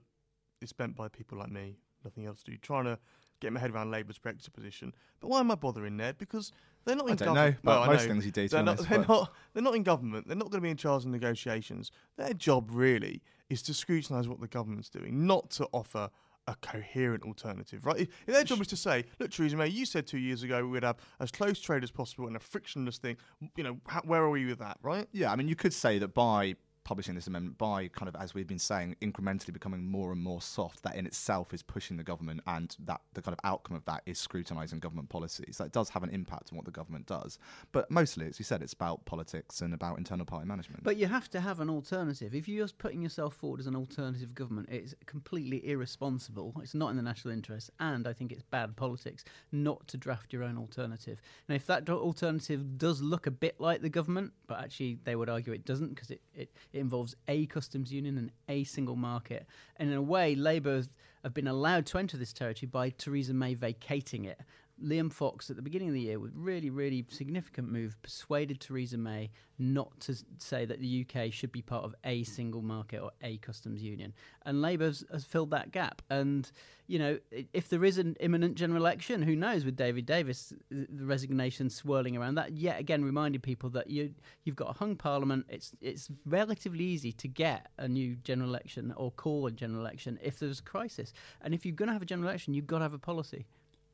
is 0.62 0.70
spent 0.70 0.96
by 0.96 1.08
people 1.08 1.38
like 1.38 1.50
me, 1.50 1.78
nothing 2.04 2.26
else 2.26 2.44
to 2.44 2.52
do, 2.52 2.58
trying 2.58 2.84
to 2.86 3.00
get 3.40 3.54
my 3.54 3.60
head 3.60 3.72
around 3.72 3.92
Labour's 3.92 4.18
Brexit 4.20 4.52
position. 4.52 4.94
But 5.22 5.30
why 5.30 5.40
am 5.40 5.52
I 5.52 5.56
bothering, 5.56 5.96
Ned? 5.96 6.18
Because 6.18 6.52
they're 6.86 6.96
not 6.96 7.08
in 7.10 7.16
government. 7.16 7.58
Well, 7.64 7.86
most 7.86 8.02
know. 8.04 8.08
things 8.14 8.26
you 8.26 8.32
do, 8.32 8.48
They're 8.50 8.64
not, 8.64 8.78
honest, 8.80 8.90
they're, 8.90 9.06
not, 9.06 9.34
they're 9.54 9.64
not 9.64 9.76
in 9.76 9.84
government. 9.84 10.28
They're 10.28 10.36
not 10.36 10.50
going 10.50 10.60
to 10.62 10.66
be 10.66 10.72
in 10.72 10.78
charge 10.78 11.04
of 11.06 11.12
negotiations. 11.12 11.92
Their 12.18 12.34
job, 12.34 12.70
really, 12.74 13.22
is 13.50 13.62
to 13.64 13.74
scrutinise 13.74 14.28
what 14.28 14.40
the 14.40 14.48
government's 14.48 14.90
doing, 14.90 15.26
not 15.26 15.50
to 15.52 15.68
offer 15.72 16.10
a 16.48 16.56
coherent 16.62 17.24
alternative, 17.24 17.86
right? 17.86 18.02
If, 18.02 18.26
their 18.26 18.44
job 18.44 18.62
is 18.62 18.68
to 18.68 18.78
say, 18.78 19.04
look, 19.20 19.32
Theresa 19.32 19.58
May, 19.58 19.68
you 19.68 19.86
said 19.86 20.08
two 20.08 20.18
years 20.18 20.44
ago 20.44 20.64
we 20.64 20.72
would 20.72 20.84
have 20.84 20.98
as 21.20 21.30
close 21.30 21.60
trade 21.60 21.84
as 21.84 21.92
possible 21.92 22.28
and 22.28 22.36
a 22.36 22.40
frictionless 22.40 22.98
thing. 22.98 23.18
You 23.56 23.64
know, 23.64 23.78
how, 23.88 24.02
where 24.02 24.22
are 24.22 24.30
we 24.30 24.46
with 24.46 24.60
that, 24.60 24.78
right? 24.82 25.08
Yeah, 25.12 25.32
I 25.32 25.36
mean, 25.36 25.48
you 25.48 25.56
could 25.56 25.74
say 25.74 26.00
that 26.00 26.14
by 26.14 26.56
publishing 26.88 27.16
this 27.16 27.28
amendment, 27.28 27.58
by 27.58 27.90
kind 27.90 28.08
of, 28.08 28.16
as 28.16 28.34
we've 28.34 28.48
been 28.48 28.58
saying, 28.58 28.96
incrementally 29.02 29.52
becoming 29.52 29.86
more 29.86 30.14
and 30.14 30.24
more 30.24 30.42
soft, 30.42 30.84
that 30.84 30.96
in 30.96 31.06
itself 31.06 31.54
is 31.54 31.62
pushing 31.62 31.98
the 31.98 32.04
government, 32.04 32.40
and 32.48 32.78
that 32.80 33.02
the 33.14 33.22
kind 33.22 33.34
of 33.34 33.40
outcome 33.44 33.76
of 33.76 33.84
that 33.84 34.02
is 34.06 34.18
scrutinising 34.18 34.80
government 34.80 35.10
policies. 35.10 35.58
That 35.58 35.74
does 35.74 35.90
have 35.90 36.04
an 36.04 36.10
impact 36.12 36.48
on 36.50 36.56
what 36.56 36.64
the 36.64 36.72
government 36.72 37.06
does. 37.06 37.40
But 37.74 37.92
mostly, 37.92 38.26
as 38.28 38.40
you 38.40 38.46
said, 38.46 38.62
it's 38.62 38.72
about 38.72 39.04
politics 39.04 39.60
and 39.60 39.74
about 39.74 39.98
internal 39.98 40.26
party 40.26 40.48
management. 40.48 40.86
But 40.86 40.96
you 40.96 41.08
have 41.08 41.30
to 41.32 41.42
have 41.42 41.60
an 41.60 41.70
alternative. 41.70 42.34
If 42.34 42.48
you're 42.48 42.64
just 42.64 42.78
putting 42.78 43.02
yourself 43.02 43.36
forward 43.36 43.60
as 43.60 43.68
an 43.68 43.76
alternative 43.76 44.34
government, 44.34 44.70
it's 44.72 44.96
completely 45.06 45.68
irresponsible. 45.68 46.54
It's 46.64 46.74
not 46.74 46.92
in 46.92 46.96
the 46.96 47.04
national 47.04 47.34
interest, 47.34 47.70
and 47.82 48.08
I 48.08 48.14
think 48.14 48.32
it's 48.32 48.44
bad 48.44 48.78
politics 48.78 49.26
not 49.52 49.86
to 49.90 49.98
draft 49.98 50.32
your 50.32 50.44
own 50.44 50.58
alternative. 50.58 51.20
Now, 51.50 51.56
if 51.56 51.66
that 51.66 51.90
alternative 51.90 52.78
does 52.78 53.02
look 53.02 53.28
a 53.28 53.32
bit 53.32 53.60
like 53.60 53.82
the 53.82 53.90
government, 53.90 54.32
but 54.48 54.60
actually 54.60 55.00
they 55.04 55.18
would 55.18 55.28
argue 55.28 55.52
it 55.52 55.66
doesn't 55.66 55.90
because 55.90 56.12
it, 56.12 56.22
it, 56.34 56.50
it 56.72 56.77
involves 56.80 57.16
a 57.28 57.46
customs 57.48 57.92
union 57.92 58.18
and 58.18 58.32
a 58.48 58.64
single 58.64 58.96
market, 58.96 59.46
and 59.78 59.90
in 59.90 59.96
a 59.96 60.02
way, 60.02 60.36
Labour 60.36 60.84
have 61.24 61.34
been 61.34 61.48
allowed 61.48 61.86
to 61.88 61.98
enter 61.98 62.18
this 62.18 62.34
territory 62.34 62.70
by 62.72 62.90
Theresa 62.90 63.34
May 63.34 63.54
vacating 63.54 64.26
it. 64.26 64.40
Liam 64.84 65.12
Fox 65.12 65.50
at 65.50 65.56
the 65.56 65.62
beginning 65.62 65.90
of 65.90 65.94
the 65.94 66.02
year, 66.02 66.20
with 66.20 66.32
really, 66.36 66.70
really 66.70 67.06
significant 67.10 67.72
move, 67.72 67.96
persuaded 68.02 68.60
Theresa 68.60 68.98
May 68.98 69.32
not 69.60 70.00
to 70.02 70.16
say 70.38 70.66
that 70.66 70.80
the 70.80 71.06
UK 71.06 71.34
should 71.34 71.52
be 71.52 71.62
part 71.62 71.84
of 71.84 71.96
a 72.04 72.24
single 72.24 72.62
market 72.62 73.02
or 73.02 73.12
a 73.24 73.38
customs 73.38 73.82
union. 73.82 74.14
And 74.46 74.62
Labour 74.62 74.86
has, 74.86 75.04
filled 75.26 75.50
that 75.52 75.72
gap. 75.72 76.02
And, 76.10 76.50
you 76.86 77.00
know, 77.00 77.18
if 77.54 77.70
there 77.70 77.84
is 77.84 77.98
an 77.98 78.16
imminent 78.20 78.56
general 78.56 78.82
election, 78.82 79.22
who 79.24 79.36
knows 79.36 79.66
with 79.66 79.76
David 79.76 80.06
Davis, 80.06 80.54
the 80.70 81.06
resignation 81.06 81.70
swirling 81.70 82.16
around, 82.16 82.36
that 82.36 82.54
yet 82.54 82.80
again 82.80 83.04
reminded 83.04 83.42
people 83.42 83.70
that 83.72 83.90
you, 83.90 84.14
you've 84.44 84.56
got 84.56 84.70
a 84.70 84.78
hung 84.78 84.96
parliament. 84.96 85.46
It's, 85.50 85.72
it's 85.82 86.10
relatively 86.26 86.84
easy 86.84 87.12
to 87.14 87.28
get 87.28 87.68
a 87.80 87.88
new 87.88 88.16
general 88.18 88.50
election 88.50 88.94
or 88.96 89.12
call 89.12 89.48
a 89.48 89.52
general 89.52 89.82
election 89.82 90.20
if 90.22 90.38
there's 90.38 90.60
a 90.60 90.64
crisis. 90.64 91.14
And 91.42 91.54
if 91.54 91.66
you're 91.66 91.76
going 91.76 91.88
to 91.88 91.94
have 91.94 92.04
a 92.04 92.06
general 92.06 92.30
election, 92.30 92.54
you've 92.54 92.68
got 92.68 92.80
to 92.80 92.84
have 92.84 92.94
a 92.94 93.00
policy. 93.00 93.48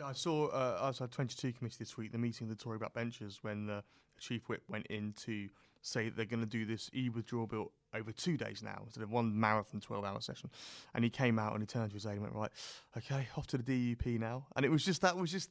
I 0.03 0.13
saw 0.13 0.47
uh, 0.47 0.79
outside 0.81 1.11
22 1.11 1.53
committee 1.53 1.75
this 1.79 1.97
week 1.97 2.11
the 2.11 2.17
meeting 2.17 2.49
of 2.49 2.57
the 2.57 2.63
Tory 2.63 2.79
backbenchers 2.79 3.39
when 3.41 3.65
the 3.65 3.83
chief 4.19 4.47
whip 4.49 4.63
went 4.69 4.87
in 4.87 5.13
to 5.25 5.49
say 5.81 6.09
they're 6.09 6.25
going 6.25 6.39
to 6.39 6.45
do 6.45 6.65
this 6.65 6.89
e-withdrawal 6.93 7.45
bill 7.45 7.71
over 7.93 8.11
two 8.11 8.37
days 8.37 8.63
now 8.63 8.81
instead 8.85 9.03
of 9.03 9.11
one 9.11 9.37
marathon 9.39 9.81
12-hour 9.81 10.21
session. 10.21 10.49
And 10.95 11.03
he 11.03 11.09
came 11.09 11.37
out 11.37 11.53
and 11.53 11.61
he 11.61 11.67
turned 11.67 11.89
to 11.89 11.93
his 11.93 12.05
aide 12.05 12.13
and 12.13 12.21
went, 12.21 12.33
right, 12.33 12.51
okay, 12.97 13.27
off 13.37 13.47
to 13.47 13.57
the 13.57 13.63
DUP 13.63 14.19
now. 14.19 14.47
And 14.55 14.65
it 14.65 14.69
was 14.69 14.83
just, 14.83 15.01
that 15.01 15.17
was 15.17 15.31
just 15.31 15.49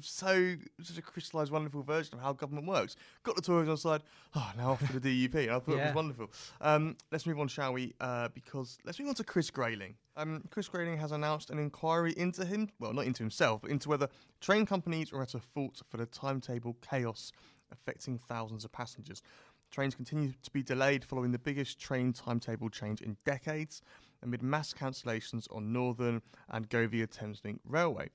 so, 0.00 0.54
such 0.82 0.98
a 0.98 1.02
crystallised, 1.02 1.50
wonderful 1.50 1.82
version 1.82 2.14
of 2.14 2.20
how 2.20 2.32
government 2.32 2.66
works. 2.66 2.96
Got 3.22 3.36
the 3.36 3.42
Tories 3.42 3.68
on 3.68 3.76
side, 3.76 4.02
oh, 4.34 4.52
now 4.56 4.72
off 4.72 4.86
to 4.86 5.00
the 5.00 5.28
DUP. 5.28 5.48
I 5.48 5.58
thought 5.58 5.68
it 5.68 5.84
was 5.84 5.94
wonderful. 5.94 6.30
Um, 6.60 6.96
let's 7.12 7.26
move 7.26 7.38
on, 7.40 7.48
shall 7.48 7.72
we? 7.72 7.94
Uh, 8.00 8.28
because 8.34 8.78
let's 8.84 8.98
move 8.98 9.08
on 9.08 9.14
to 9.16 9.24
Chris 9.24 9.50
Grayling. 9.50 9.94
Um, 10.16 10.44
Chris 10.50 10.68
Grayling 10.68 10.98
has 10.98 11.12
announced 11.12 11.50
an 11.50 11.58
inquiry 11.58 12.14
into 12.16 12.44
him, 12.44 12.68
well, 12.78 12.92
not 12.92 13.04
into 13.04 13.22
himself, 13.22 13.62
but 13.62 13.70
into 13.70 13.88
whether 13.88 14.08
train 14.40 14.66
companies 14.66 15.12
are 15.12 15.22
at 15.22 15.34
a 15.34 15.40
fault 15.40 15.82
for 15.88 15.96
the 15.96 16.06
timetable 16.06 16.76
chaos 16.80 17.32
affecting 17.70 18.18
thousands 18.18 18.64
of 18.64 18.72
passengers. 18.72 19.22
Trains 19.70 19.94
continue 19.94 20.32
to 20.42 20.50
be 20.50 20.62
delayed 20.62 21.04
following 21.04 21.32
the 21.32 21.38
biggest 21.38 21.78
train 21.78 22.12
timetable 22.12 22.70
change 22.70 23.02
in 23.02 23.16
decades 23.24 23.82
amid 24.22 24.42
mass 24.42 24.72
cancellations 24.72 25.46
on 25.54 25.72
Northern 25.72 26.22
and 26.48 26.68
Govia 26.68 27.06
Thameslink 27.06 27.58
Railway. 27.64 28.08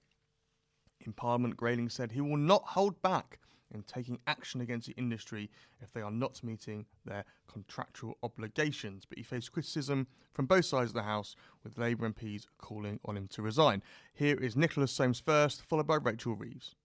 In 1.05 1.13
Parliament, 1.13 1.57
Grayling 1.57 1.89
said 1.89 2.11
he 2.11 2.21
will 2.21 2.37
not 2.37 2.63
hold 2.63 3.01
back 3.01 3.39
in 3.73 3.83
taking 3.83 4.19
action 4.27 4.61
against 4.61 4.87
the 4.87 4.93
industry 4.93 5.49
if 5.81 5.91
they 5.93 6.01
are 6.01 6.11
not 6.11 6.43
meeting 6.43 6.85
their 7.05 7.23
contractual 7.47 8.17
obligations. 8.21 9.05
But 9.07 9.17
he 9.17 9.23
faced 9.23 9.51
criticism 9.51 10.07
from 10.33 10.45
both 10.45 10.65
sides 10.65 10.91
of 10.91 10.95
the 10.95 11.03
House, 11.03 11.35
with 11.63 11.77
Labour 11.77 12.09
MPs 12.09 12.47
calling 12.57 12.99
on 13.05 13.17
him 13.17 13.27
to 13.29 13.41
resign. 13.41 13.81
Here 14.13 14.35
is 14.35 14.55
Nicholas 14.55 14.91
Soames 14.91 15.19
first, 15.19 15.63
followed 15.63 15.87
by 15.87 15.95
Rachel 15.95 16.35
Reeves. 16.35 16.75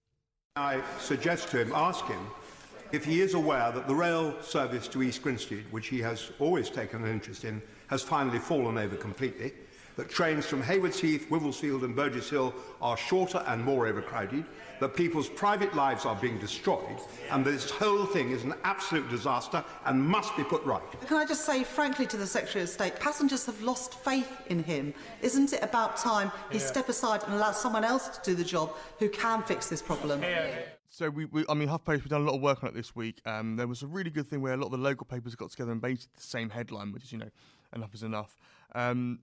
I 0.57 0.81
suggest 0.99 1.49
to 1.49 1.61
him, 1.61 1.73
ask 1.75 2.05
him, 2.07 2.27
if 2.93 3.05
he 3.05 3.21
is 3.21 3.35
aware 3.35 3.73
that 3.73 3.89
the 3.89 3.95
rail 3.95 4.41
service 4.41 4.87
to 4.89 5.03
East 5.03 5.23
Grinstead, 5.23 5.65
which 5.73 5.89
he 5.89 5.99
has 6.01 6.31
always 6.39 6.71
taken 6.71 7.05
an 7.05 7.11
interest 7.11 7.45
in, 7.45 7.61
has 7.89 8.03
finally 8.03 8.39
fallen 8.39 8.79
over 8.79 8.97
completely, 8.97 9.53
that 9.97 10.11
trains 10.11 10.47
from 10.47 10.63
Haywards 10.63 11.01
Heath, 11.01 11.27
Wivelsfield 11.31 11.83
and 11.83 11.97
Burgess 11.97 12.31
Hill 12.31 12.55
are 12.81 12.97
shorter 12.97 13.43
and 13.47 13.65
more 13.65 13.87
overcrowded, 13.87 14.45
that 14.79 14.95
people's 14.95 15.29
private 15.29 15.75
lives 15.75 16.05
are 16.05 16.15
being 16.17 16.39
destroyed, 16.39 16.99
and 17.31 17.45
this 17.45 17.71
whole 17.71 18.05
thing 18.05 18.31
is 18.31 18.45
an 18.45 18.55
absolute 18.63 19.09
disaster 19.09 19.65
and 19.87 20.01
must 20.01 20.37
be 20.37 20.45
put 20.45 20.63
right. 20.65 20.83
Can 21.07 21.17
I 21.17 21.25
just 21.25 21.47
say, 21.47 21.65
frankly, 21.65 22.07
to 22.07 22.17
the 22.17 22.27
Secretary 22.27 22.63
of 22.63 22.69
State, 22.69 23.01
passengers 23.01 23.47
have 23.47 23.61
lost 23.63 23.95
faith 23.95 24.31
in 24.49 24.63
him. 24.63 24.93
Isn't 25.23 25.53
it 25.55 25.63
about 25.63 25.97
time 25.97 26.31
he 26.51 26.59
step 26.59 26.89
aside 26.89 27.23
and 27.25 27.35
allow 27.35 27.53
someone 27.53 27.85
else 27.85 28.09
to 28.09 28.21
do 28.23 28.35
the 28.35 28.45
job 28.45 28.75
who 28.99 29.09
can 29.09 29.43
fix 29.43 29.69
this 29.69 29.81
problem? 29.81 30.23
So 30.89 31.11
we, 31.11 31.25
we 31.27 31.45
I 31.49 31.55
mean, 31.55 31.69
HuffPost, 31.69 31.99
we've 31.99 32.09
done 32.09 32.23
a 32.23 32.25
lot 32.25 32.37
of 32.37 32.41
work 32.41 32.63
on 32.63 32.71
it 32.71 32.75
this 32.75 32.95
week. 32.95 33.21
Um, 33.27 33.57
there 33.57 33.67
was 33.67 33.83
a 33.83 33.87
really 33.87 34.11
good 34.11 34.27
thing 34.27 34.41
where 34.41 34.55
a 34.55 34.57
lot 34.57 34.67
of 34.67 34.73
the 34.73 34.79
local 34.79 35.05
papers 35.07 35.35
got 35.35 35.51
together 35.51 35.73
and 35.73 35.81
based 35.81 36.09
the 36.17 36.23
same 36.23 36.51
headline, 36.51 36.93
which 36.93 37.05
is, 37.05 37.13
you 37.13 37.19
know, 37.19 37.31
enough 37.75 37.95
is 37.95 38.03
enough. 38.03 38.37
Um, 38.75 39.21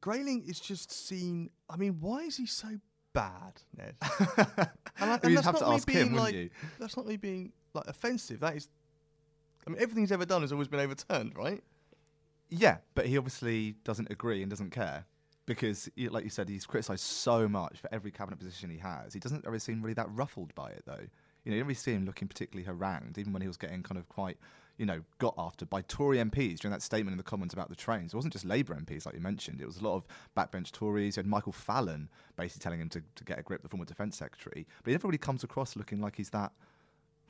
Grayling 0.00 0.44
is 0.46 0.60
just 0.60 0.90
seen. 0.90 1.50
I 1.68 1.76
mean, 1.76 1.98
why 2.00 2.20
is 2.20 2.36
he 2.36 2.46
so 2.46 2.68
bad, 3.12 3.62
Ned? 3.76 3.94
and, 4.38 4.40
I, 5.00 5.14
and 5.14 5.24
You'd 5.24 5.36
that's 5.36 5.46
have 5.46 5.54
not 5.54 5.58
to 5.60 5.68
me 5.68 5.74
ask 5.74 5.88
him, 5.88 5.94
being 5.94 6.12
wouldn't 6.12 6.20
like, 6.20 6.34
you? 6.34 6.50
That's 6.78 6.96
not 6.96 7.06
me 7.06 7.16
being 7.16 7.52
like 7.74 7.86
offensive. 7.86 8.40
That 8.40 8.56
is. 8.56 8.68
I 9.66 9.70
mean, 9.70 9.80
everything 9.80 10.02
he's 10.02 10.12
ever 10.12 10.24
done 10.24 10.42
has 10.42 10.52
always 10.52 10.68
been 10.68 10.80
overturned, 10.80 11.36
right? 11.36 11.62
Yeah, 12.48 12.76
but 12.94 13.06
he 13.06 13.18
obviously 13.18 13.74
doesn't 13.84 14.10
agree 14.10 14.42
and 14.42 14.48
doesn't 14.48 14.70
care 14.70 15.04
because, 15.46 15.88
like 15.96 16.24
you 16.24 16.30
said, 16.30 16.48
he's 16.48 16.66
criticised 16.66 17.02
so 17.02 17.48
much 17.48 17.78
for 17.80 17.92
every 17.92 18.10
cabinet 18.10 18.36
position 18.38 18.68
he 18.68 18.78
has. 18.78 19.12
He 19.12 19.20
doesn't 19.20 19.46
ever 19.46 19.58
seem 19.58 19.80
really 19.82 19.94
that 19.94 20.08
ruffled 20.10 20.54
by 20.54 20.70
it, 20.70 20.82
though. 20.86 21.06
You 21.44 21.50
know, 21.50 21.56
you 21.56 21.60
don't 21.60 21.68
really 21.68 21.74
see 21.74 21.92
him 21.92 22.04
looking 22.04 22.28
particularly 22.28 22.64
harangued, 22.64 23.18
even 23.18 23.32
when 23.32 23.42
he 23.42 23.48
was 23.48 23.56
getting 23.56 23.82
kind 23.82 23.98
of 23.98 24.08
quite, 24.08 24.38
you 24.78 24.86
know, 24.86 25.00
got 25.18 25.34
after 25.38 25.64
by 25.64 25.82
Tory 25.82 26.18
MPs 26.18 26.58
during 26.58 26.72
that 26.72 26.82
statement 26.82 27.12
in 27.12 27.18
the 27.18 27.24
Commons 27.24 27.52
about 27.52 27.68
the 27.68 27.74
trains. 27.74 28.12
It 28.12 28.16
wasn't 28.16 28.32
just 28.32 28.44
Labour 28.44 28.74
MPs, 28.74 29.06
like 29.06 29.14
you 29.14 29.20
mentioned. 29.20 29.60
It 29.60 29.66
was 29.66 29.78
a 29.78 29.84
lot 29.84 29.96
of 29.96 30.06
backbench 30.36 30.72
Tories. 30.72 31.16
You 31.16 31.22
had 31.22 31.26
Michael 31.26 31.52
Fallon 31.52 32.08
basically 32.36 32.62
telling 32.62 32.80
him 32.80 32.88
to, 32.90 33.02
to 33.14 33.24
get 33.24 33.38
a 33.38 33.42
grip, 33.42 33.62
the 33.62 33.68
former 33.68 33.84
Defence 33.84 34.16
Secretary. 34.16 34.66
But 34.82 34.90
he 34.90 34.92
never 34.92 35.08
really 35.08 35.18
comes 35.18 35.44
across 35.44 35.76
looking 35.76 36.00
like 36.00 36.16
he's 36.16 36.30
that 36.30 36.52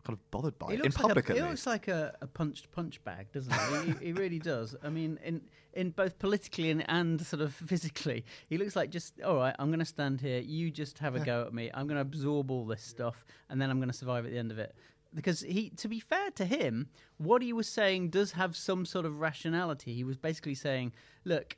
kind 0.07 0.17
of 0.17 0.31
bothered 0.31 0.59
by 0.59 0.69
He 0.69 0.75
it. 0.75 0.87
In 0.87 0.93
public, 0.93 1.29
like 1.29 1.39
a, 1.39 1.43
he 1.43 1.49
looks 1.49 1.67
like 1.67 1.89
a, 1.89 2.15
a 2.21 2.27
punched 2.27 2.71
punch 2.71 3.03
bag, 3.05 3.33
doesn't 3.33 3.53
he? 3.53 3.93
he? 3.93 4.07
He 4.07 4.13
really 4.13 4.39
does. 4.39 4.77
I 4.83 4.89
mean, 4.89 5.19
in 5.25 5.41
in 5.73 5.91
both 5.91 6.19
politically 6.19 6.71
and, 6.71 6.89
and 6.89 7.21
sort 7.21 7.43
of 7.43 7.53
physically, 7.67 8.25
he 8.49 8.57
looks 8.57 8.77
like 8.77 8.91
just 8.91 9.21
all 9.23 9.37
right. 9.37 9.55
I'm 9.59 9.69
going 9.69 9.81
to 9.81 9.85
stand 9.85 10.21
here. 10.21 10.39
You 10.39 10.71
just 10.71 10.99
have 11.01 11.17
a 11.17 11.21
go 11.21 11.45
at 11.47 11.53
me. 11.53 11.71
I'm 11.75 11.87
going 11.87 11.97
to 11.97 12.03
absorb 12.03 12.51
all 12.51 12.65
this 12.65 12.83
stuff, 12.83 13.25
and 13.51 13.61
then 13.61 13.69
I'm 13.69 13.79
going 13.79 13.91
to 13.91 13.97
survive 13.97 14.25
at 14.25 14.31
the 14.31 14.39
end 14.39 14.53
of 14.53 14.59
it. 14.59 14.75
Because 15.17 15.41
he, 15.41 15.71
to 15.71 15.89
be 15.89 15.99
fair 15.99 16.31
to 16.33 16.45
him, 16.45 16.91
what 17.17 17.41
he 17.41 17.53
was 17.55 17.67
saying 17.67 18.11
does 18.11 18.33
have 18.33 18.55
some 18.55 18.85
sort 18.85 19.07
of 19.07 19.19
rationality. 19.19 19.95
He 19.95 20.05
was 20.05 20.19
basically 20.19 20.55
saying, 20.55 20.93
"Look, 21.25 21.57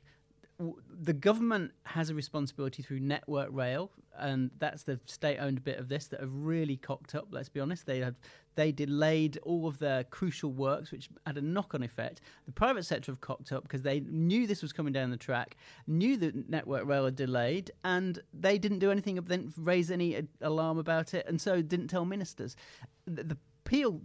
the 0.89 1.13
government 1.13 1.71
has 1.83 2.09
a 2.09 2.15
responsibility 2.15 2.83
through 2.83 3.01
Network 3.01 3.49
Rail, 3.51 3.91
and 4.17 4.49
that's 4.59 4.83
the 4.83 4.99
state-owned 5.05 5.63
bit 5.63 5.77
of 5.77 5.87
this 5.87 6.07
that 6.07 6.19
have 6.19 6.33
really 6.33 6.75
cocked 6.75 7.15
up. 7.15 7.27
Let's 7.31 7.49
be 7.49 7.59
honest; 7.59 7.85
they 7.85 7.99
had 7.99 8.15
they 8.55 8.71
delayed 8.73 9.37
all 9.43 9.67
of 9.67 9.79
their 9.79 10.03
crucial 10.03 10.51
works, 10.51 10.91
which 10.91 11.09
had 11.25 11.37
a 11.37 11.41
knock-on 11.41 11.81
effect. 11.81 12.19
The 12.45 12.51
private 12.51 12.83
sector 12.83 13.11
have 13.11 13.21
cocked 13.21 13.53
up 13.53 13.63
because 13.63 13.83
they 13.83 14.01
knew 14.01 14.47
this 14.47 14.61
was 14.61 14.73
coming 14.73 14.91
down 14.91 15.11
the 15.11 15.17
track, 15.17 15.55
knew 15.87 16.17
that 16.17 16.49
Network 16.49 16.85
Rail 16.85 17.05
had 17.05 17.15
delayed, 17.15 17.71
and 17.85 18.19
they 18.33 18.57
didn't 18.57 18.79
do 18.79 18.91
anything, 18.91 19.15
didn't 19.15 19.53
raise 19.57 19.91
any 19.91 20.27
alarm 20.41 20.77
about 20.77 21.13
it, 21.13 21.25
and 21.27 21.39
so 21.39 21.61
didn't 21.61 21.87
tell 21.87 22.03
ministers. 22.03 22.57
The, 23.05 23.23
the 23.23 23.37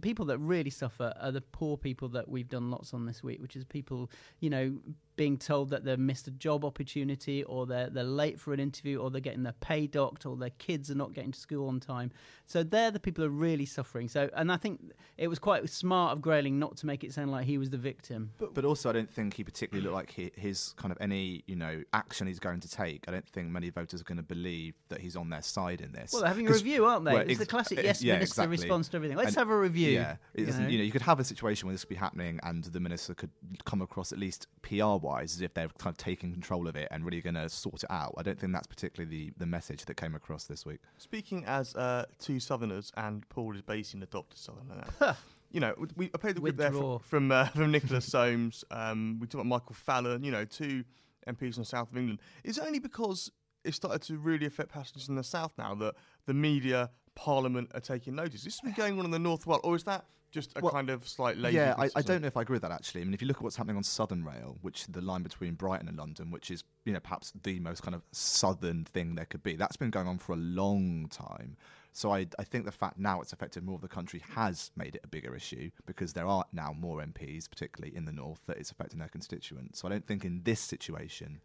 people 0.01 0.25
that 0.25 0.37
really 0.37 0.69
suffer 0.69 1.13
are 1.19 1.31
the 1.31 1.41
poor 1.41 1.77
people 1.77 2.07
that 2.09 2.29
we've 2.29 2.49
done 2.49 2.69
lots 2.69 2.93
on 2.93 3.05
this 3.05 3.23
week, 3.23 3.41
which 3.41 3.55
is 3.55 3.65
people 3.65 4.09
you 4.39 4.49
know 4.49 4.77
being 5.15 5.37
told 5.37 5.69
that 5.69 5.83
they've 5.83 5.97
missed 5.99 6.27
a 6.27 6.31
job 6.31 6.65
opportunity 6.65 7.43
or 7.43 7.65
they're 7.65 7.89
they're 7.89 8.03
late 8.03 8.39
for 8.39 8.53
an 8.53 8.59
interview 8.59 8.99
or 8.99 9.09
they're 9.09 9.21
getting 9.21 9.43
their 9.43 9.53
pay 9.53 9.87
docked 9.87 10.25
or 10.25 10.35
their 10.35 10.49
kids 10.51 10.91
are 10.91 10.95
not 10.95 11.13
getting 11.13 11.31
to 11.31 11.39
school 11.39 11.67
on 11.67 11.79
time. 11.79 12.11
So 12.45 12.63
they're 12.63 12.91
the 12.91 12.99
people 12.99 13.23
who 13.23 13.29
are 13.29 13.33
really 13.33 13.65
suffering. 13.65 14.07
So 14.07 14.29
and 14.35 14.51
I 14.51 14.57
think 14.57 14.81
it 15.17 15.27
was 15.27 15.39
quite 15.39 15.67
smart 15.69 16.13
of 16.13 16.21
Grayling 16.21 16.59
not 16.59 16.77
to 16.77 16.85
make 16.85 17.03
it 17.03 17.13
sound 17.13 17.31
like 17.31 17.45
he 17.45 17.57
was 17.57 17.69
the 17.69 17.77
victim. 17.77 18.31
But, 18.37 18.53
but 18.53 18.65
also, 18.65 18.89
I 18.89 18.93
don't 18.93 19.09
think 19.09 19.33
he 19.33 19.43
particularly 19.43 19.83
looked 19.83 19.95
like 19.95 20.11
he, 20.11 20.31
his 20.35 20.73
kind 20.77 20.91
of 20.91 20.97
any 21.01 21.43
you 21.47 21.55
know 21.55 21.83
action 21.93 22.27
he's 22.27 22.39
going 22.39 22.59
to 22.61 22.69
take. 22.69 23.05
I 23.07 23.11
don't 23.11 23.27
think 23.27 23.49
many 23.49 23.69
voters 23.69 24.01
are 24.01 24.05
going 24.05 24.17
to 24.17 24.23
believe 24.23 24.75
that 24.89 25.01
he's 25.01 25.15
on 25.15 25.29
their 25.29 25.41
side 25.41 25.81
in 25.81 25.91
this. 25.91 26.11
Well, 26.13 26.21
they're 26.21 26.29
having 26.29 26.47
a 26.47 26.51
review, 26.51 26.85
aren't 26.85 27.05
they? 27.05 27.13
well, 27.13 27.21
it's 27.21 27.31
ex- 27.31 27.39
the 27.39 27.45
classic 27.45 27.79
uh, 27.79 27.81
yes 27.83 28.01
yeah, 28.01 28.13
minister 28.13 28.41
exactly. 28.43 28.57
response 28.57 28.89
to 28.89 28.97
everything. 28.97 29.17
Let's 29.17 29.29
And- 29.29 29.37
have 29.37 29.49
a 29.49 29.57
review. 29.57 29.91
Yeah, 29.91 30.17
you 30.35 30.45
know? 30.45 30.67
you 30.67 30.77
know, 30.77 30.83
you 30.83 30.91
could 30.91 31.01
have 31.01 31.19
a 31.19 31.23
situation 31.23 31.67
where 31.67 31.73
this 31.73 31.83
could 31.83 31.89
be 31.89 31.95
happening, 31.95 32.39
and 32.43 32.63
the 32.65 32.79
minister 32.79 33.13
could 33.13 33.31
come 33.65 33.81
across 33.81 34.11
at 34.11 34.19
least 34.19 34.47
PR 34.61 34.97
wise 35.05 35.35
as 35.35 35.41
if 35.41 35.53
they're 35.53 35.69
kind 35.77 35.93
of 35.93 35.97
taking 35.97 36.31
control 36.33 36.67
of 36.67 36.75
it 36.75 36.87
and 36.91 37.05
really 37.05 37.21
going 37.21 37.35
to 37.35 37.47
sort 37.47 37.83
it 37.83 37.91
out. 37.91 38.13
I 38.17 38.23
don't 38.23 38.39
think 38.39 38.51
that's 38.53 38.67
particularly 38.67 39.09
the, 39.27 39.33
the 39.37 39.45
message 39.45 39.85
that 39.85 39.95
came 39.95 40.15
across 40.15 40.45
this 40.45 40.65
week. 40.65 40.79
Speaking 40.97 41.45
as 41.45 41.75
uh, 41.75 42.05
two 42.19 42.39
Southerners, 42.39 42.91
and 42.97 43.27
Paul 43.29 43.55
is 43.55 43.61
basically 43.61 43.99
an 43.99 44.03
adopted 44.03 44.37
Southerner 44.39 44.83
now. 44.99 45.15
you 45.51 45.59
know, 45.59 45.73
we- 45.77 45.87
we 45.95 46.11
I 46.13 46.17
played 46.17 46.35
the 46.35 46.41
clip 46.41 46.57
there 46.57 46.71
from 46.71 46.99
from, 46.99 47.31
uh, 47.31 47.45
from 47.55 47.71
Nicholas 47.71 48.05
Soames. 48.05 48.63
Um, 48.71 49.17
we 49.19 49.27
talked 49.27 49.35
about 49.35 49.45
Michael 49.45 49.75
Fallon. 49.75 50.23
You 50.23 50.31
know, 50.31 50.43
two 50.45 50.83
MPs 51.27 51.53
from 51.55 51.61
the 51.63 51.65
south 51.65 51.91
of 51.91 51.97
England. 51.97 52.19
Is 52.43 52.57
it 52.57 52.63
only 52.65 52.79
because 52.79 53.31
it 53.63 53.73
started 53.73 54.01
to 54.03 54.17
really 54.17 54.45
affect 54.45 54.69
passengers 54.69 55.09
in 55.09 55.15
the 55.15 55.23
south 55.23 55.51
now 55.57 55.73
that 55.75 55.95
the 56.27 56.33
media, 56.35 56.89
Parliament 57.15 57.71
are 57.73 57.79
taking 57.79 58.15
notice? 58.15 58.43
This 58.43 58.55
has 58.55 58.61
been 58.61 58.73
going 58.73 58.99
on 58.99 59.05
in 59.05 59.11
the 59.11 59.19
north 59.19 59.47
well, 59.47 59.61
or 59.63 59.75
is 59.75 59.83
that 59.85 60.05
just 60.31 60.51
a 60.57 60.61
Well, 60.61 60.73
kind 60.73 60.89
of 60.89 61.07
slight 61.07 61.37
lazy? 61.37 61.57
Yeah, 61.57 61.75
I, 61.77 61.89
I 61.95 62.01
don't 62.01 62.21
know 62.21 62.27
if 62.27 62.37
I 62.37 62.41
agree 62.41 62.55
with 62.55 62.61
that 62.63 62.71
actually. 62.71 63.01
I 63.01 63.03
mean, 63.05 63.13
if 63.13 63.21
you 63.21 63.27
look 63.27 63.37
at 63.37 63.43
what's 63.43 63.55
happening 63.55 63.77
on 63.77 63.83
Southern 63.83 64.23
Rail, 64.23 64.57
which 64.61 64.81
is 64.81 64.87
the 64.87 65.01
line 65.01 65.23
between 65.23 65.53
Brighton 65.53 65.87
and 65.87 65.97
London, 65.97 66.29
which 66.29 66.51
is 66.51 66.63
you 66.83 66.93
know 66.93 66.99
perhaps 66.99 67.31
the 67.43 67.59
most 67.59 67.83
kind 67.83 67.95
of 67.95 68.03
southern 68.11 68.83
thing 68.83 69.15
there 69.15 69.25
could 69.25 69.43
be, 69.43 69.55
that's 69.55 69.77
been 69.77 69.91
going 69.91 70.07
on 70.07 70.17
for 70.17 70.33
a 70.33 70.37
long 70.37 71.07
time. 71.09 71.55
So 71.93 72.13
I, 72.13 72.27
I 72.37 72.43
think 72.43 72.65
the 72.65 72.73
fact 72.73 72.99
now 72.99 73.21
it's 73.21 73.31
affected 73.31 73.63
more 73.63 73.75
of 73.75 73.81
the 73.81 73.87
country 73.87 74.21
has 74.35 74.69
made 74.75 74.95
it 74.95 75.01
a 75.05 75.07
bigger 75.07 75.33
issue 75.33 75.71
because 75.85 76.11
there 76.11 76.27
are 76.27 76.43
now 76.51 76.75
more 76.77 76.99
MPs, 76.99 77.49
particularly 77.49 77.95
in 77.95 78.03
the 78.03 78.11
north, 78.11 78.41
that 78.47 78.57
it's 78.57 78.69
affecting 78.69 78.99
their 78.99 79.07
constituents. 79.07 79.79
So 79.79 79.87
I 79.87 79.91
don't 79.91 80.05
think 80.05 80.25
in 80.25 80.41
this 80.43 80.59
situation 80.59 81.39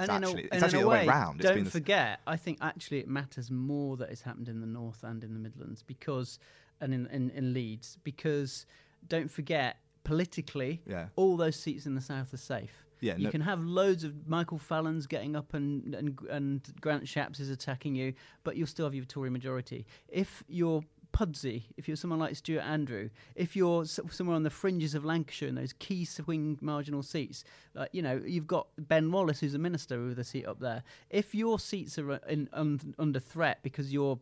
it's 0.00 0.08
and 0.08 0.24
in 0.24 0.30
a- 0.38 0.40
it's 0.52 0.62
actually 0.62 0.80
the 0.82 0.88
way 0.88 0.98
way, 1.00 1.06
round. 1.06 1.40
It's 1.40 1.48
Don't 1.50 1.64
forget, 1.70 2.20
I 2.26 2.36
think 2.36 2.58
actually 2.60 2.98
it 2.98 3.08
matters 3.08 3.50
more 3.50 3.96
that 3.98 4.10
it's 4.10 4.22
happened 4.22 4.48
in 4.48 4.60
the 4.60 4.66
north 4.66 5.02
and 5.04 5.22
in 5.24 5.32
the 5.34 5.40
Midlands 5.40 5.82
because, 5.82 6.38
and 6.80 6.92
in, 6.94 7.06
in, 7.08 7.30
in 7.30 7.52
Leeds, 7.52 7.98
because 8.04 8.66
don't 9.08 9.30
forget, 9.30 9.76
politically, 10.04 10.82
Yeah. 10.86 11.08
all 11.16 11.36
those 11.36 11.56
seats 11.56 11.86
in 11.86 11.94
the 11.94 12.00
south 12.00 12.32
are 12.32 12.38
safe. 12.38 12.84
Yeah, 13.00 13.16
you 13.16 13.24
no- 13.24 13.30
can 13.30 13.42
have 13.42 13.60
loads 13.62 14.04
of 14.04 14.26
Michael 14.26 14.56
Fallons 14.58 15.06
getting 15.06 15.36
up 15.36 15.52
and, 15.52 15.94
and 15.94 16.18
and 16.30 16.62
Grant 16.80 17.04
Shapps 17.04 17.38
is 17.40 17.50
attacking 17.50 17.94
you, 17.94 18.14
but 18.42 18.56
you'll 18.56 18.66
still 18.66 18.86
have 18.86 18.94
your 18.94 19.04
Tory 19.04 19.28
majority. 19.28 19.84
If 20.08 20.42
you're 20.48 20.82
Pudsey, 21.16 21.62
if 21.78 21.88
you're 21.88 21.96
someone 21.96 22.18
like 22.18 22.36
Stuart 22.36 22.60
Andrew, 22.60 23.08
if 23.34 23.56
you're 23.56 23.86
somewhere 23.86 24.36
on 24.36 24.42
the 24.42 24.50
fringes 24.50 24.94
of 24.94 25.02
Lancashire 25.02 25.48
in 25.48 25.54
those 25.54 25.72
key 25.72 26.04
swing 26.04 26.58
marginal 26.60 27.02
seats, 27.02 27.42
uh, 27.74 27.86
you 27.92 28.02
know 28.02 28.20
you've 28.22 28.46
got 28.46 28.66
Ben 28.76 29.10
Wallace, 29.10 29.40
who's 29.40 29.54
a 29.54 29.58
minister 29.58 30.02
with 30.04 30.18
a 30.18 30.24
seat 30.24 30.46
up 30.46 30.60
there. 30.60 30.82
If 31.08 31.34
your 31.34 31.58
seats 31.58 31.98
are 31.98 32.12
uh, 32.12 32.18
in, 32.28 32.50
un, 32.52 32.94
under 32.98 33.18
threat 33.18 33.60
because 33.62 33.94
your 33.94 34.18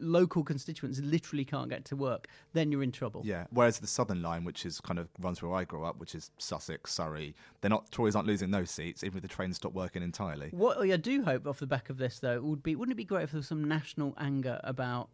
local 0.00 0.42
constituents 0.42 1.00
literally 1.00 1.44
can't 1.44 1.68
get 1.68 1.84
to 1.86 1.96
work, 1.96 2.28
then 2.52 2.72
you're 2.72 2.82
in 2.82 2.92
trouble. 2.92 3.22
Yeah. 3.24 3.46
Whereas 3.50 3.78
the 3.78 3.86
Southern 3.86 4.22
line, 4.22 4.44
which 4.44 4.64
is 4.64 4.80
kind 4.80 4.98
of 4.98 5.08
runs 5.20 5.42
where 5.42 5.52
I 5.52 5.64
grew 5.64 5.84
up, 5.84 5.98
which 5.98 6.14
is 6.14 6.30
Sussex, 6.38 6.92
Surrey, 6.92 7.34
they're 7.60 7.70
not 7.70 7.90
Tories 7.90 8.16
aren't 8.16 8.28
losing 8.28 8.50
those 8.50 8.70
seats, 8.70 9.04
even 9.04 9.18
if 9.18 9.22
the 9.22 9.28
trains 9.28 9.56
stop 9.56 9.74
working 9.74 10.02
entirely. 10.02 10.48
What 10.50 10.78
I 10.78 10.96
do 10.96 11.22
hope 11.24 11.46
off 11.46 11.58
the 11.58 11.66
back 11.66 11.90
of 11.90 11.98
this, 11.98 12.18
though, 12.18 12.40
would 12.40 12.62
be 12.62 12.74
wouldn't 12.74 12.94
it 12.94 12.96
be 12.96 13.04
great 13.04 13.24
if 13.24 13.32
there 13.32 13.38
was 13.38 13.48
some 13.48 13.64
national 13.64 14.14
anger 14.18 14.60
about 14.64 15.10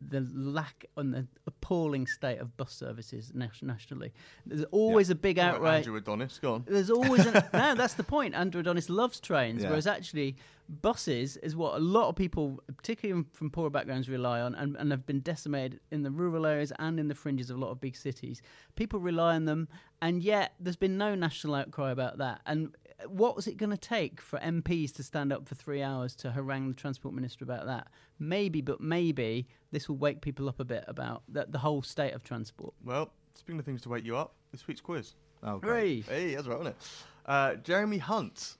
the 0.00 0.20
lack 0.32 0.84
and 0.96 1.12
the 1.12 1.26
appalling 1.46 2.06
state 2.06 2.38
of 2.38 2.56
bus 2.56 2.72
services 2.72 3.32
nationally? 3.34 4.12
There's 4.46 4.64
always 4.70 5.10
a 5.10 5.14
big 5.14 5.38
outright. 5.38 5.78
Andrew 5.78 5.96
Adonis, 5.96 6.38
go 6.38 6.54
on. 6.54 6.64
There's 6.66 6.90
always 6.90 7.26
an, 7.26 7.34
no. 7.52 7.74
That's 7.74 7.94
the 7.94 8.04
point. 8.04 8.34
Andrew 8.34 8.60
Adonis 8.60 8.88
loves 8.88 9.20
trains, 9.20 9.62
Yeah. 9.62 9.70
whereas 9.70 9.86
actually 9.86 10.36
buses 10.82 11.36
is 11.38 11.56
what 11.56 11.74
a 11.76 11.78
lot 11.78 12.08
of 12.10 12.14
people, 12.16 12.60
particularly 12.76 13.24
from 13.32 13.50
poorer 13.50 13.70
backgrounds, 13.70 14.08
rely 14.08 14.40
on, 14.40 14.54
and, 14.54 14.76
and 14.76 14.90
have 14.90 15.06
been 15.06 15.20
decimated 15.20 15.80
in 15.90 16.02
the 16.02 16.10
rural 16.10 16.44
areas 16.46 16.72
and 16.78 17.00
in 17.00 17.08
the 17.08 17.14
fringes 17.14 17.48
of 17.50 17.56
a 17.56 17.60
lot 17.60 17.70
of 17.70 17.80
big 17.80 17.96
cities. 17.96 18.42
People 18.76 19.00
rely 19.00 19.34
on 19.34 19.46
them, 19.46 19.66
and 20.02 20.22
yet 20.22 20.52
there's 20.60 20.76
been 20.76 20.98
no 20.98 21.14
national 21.14 21.54
outcry 21.54 21.90
about 21.90 22.18
that. 22.18 22.40
And 22.46 22.74
what 23.06 23.36
was 23.36 23.46
it 23.46 23.56
going 23.56 23.70
to 23.70 23.76
take 23.76 24.20
for 24.20 24.38
MPs 24.40 24.92
to 24.94 25.02
stand 25.02 25.32
up 25.32 25.48
for 25.48 25.54
three 25.54 25.82
hours 25.82 26.14
to 26.16 26.30
harangue 26.30 26.68
the 26.68 26.74
transport 26.74 27.14
minister 27.14 27.44
about 27.44 27.66
that? 27.66 27.88
Maybe, 28.18 28.60
but 28.60 28.80
maybe 28.80 29.46
this 29.70 29.88
will 29.88 29.96
wake 29.96 30.20
people 30.20 30.48
up 30.48 30.58
a 30.60 30.64
bit 30.64 30.84
about 30.88 31.22
the, 31.28 31.46
the 31.48 31.58
whole 31.58 31.82
state 31.82 32.12
of 32.12 32.24
transport. 32.24 32.74
Well, 32.84 33.10
speaking 33.34 33.60
of 33.60 33.64
things 33.64 33.82
to 33.82 33.88
wake 33.88 34.04
you 34.04 34.16
up, 34.16 34.34
this 34.50 34.66
week's 34.66 34.80
quiz. 34.80 35.14
Oh, 35.42 35.58
great. 35.58 36.04
Hooray! 36.06 36.20
Hey, 36.28 36.34
that's 36.34 36.48
right, 36.48 36.58
wasn't 36.58 36.76
it? 36.76 36.88
Uh, 37.26 37.54
Jeremy 37.56 37.98
Hunt. 37.98 38.56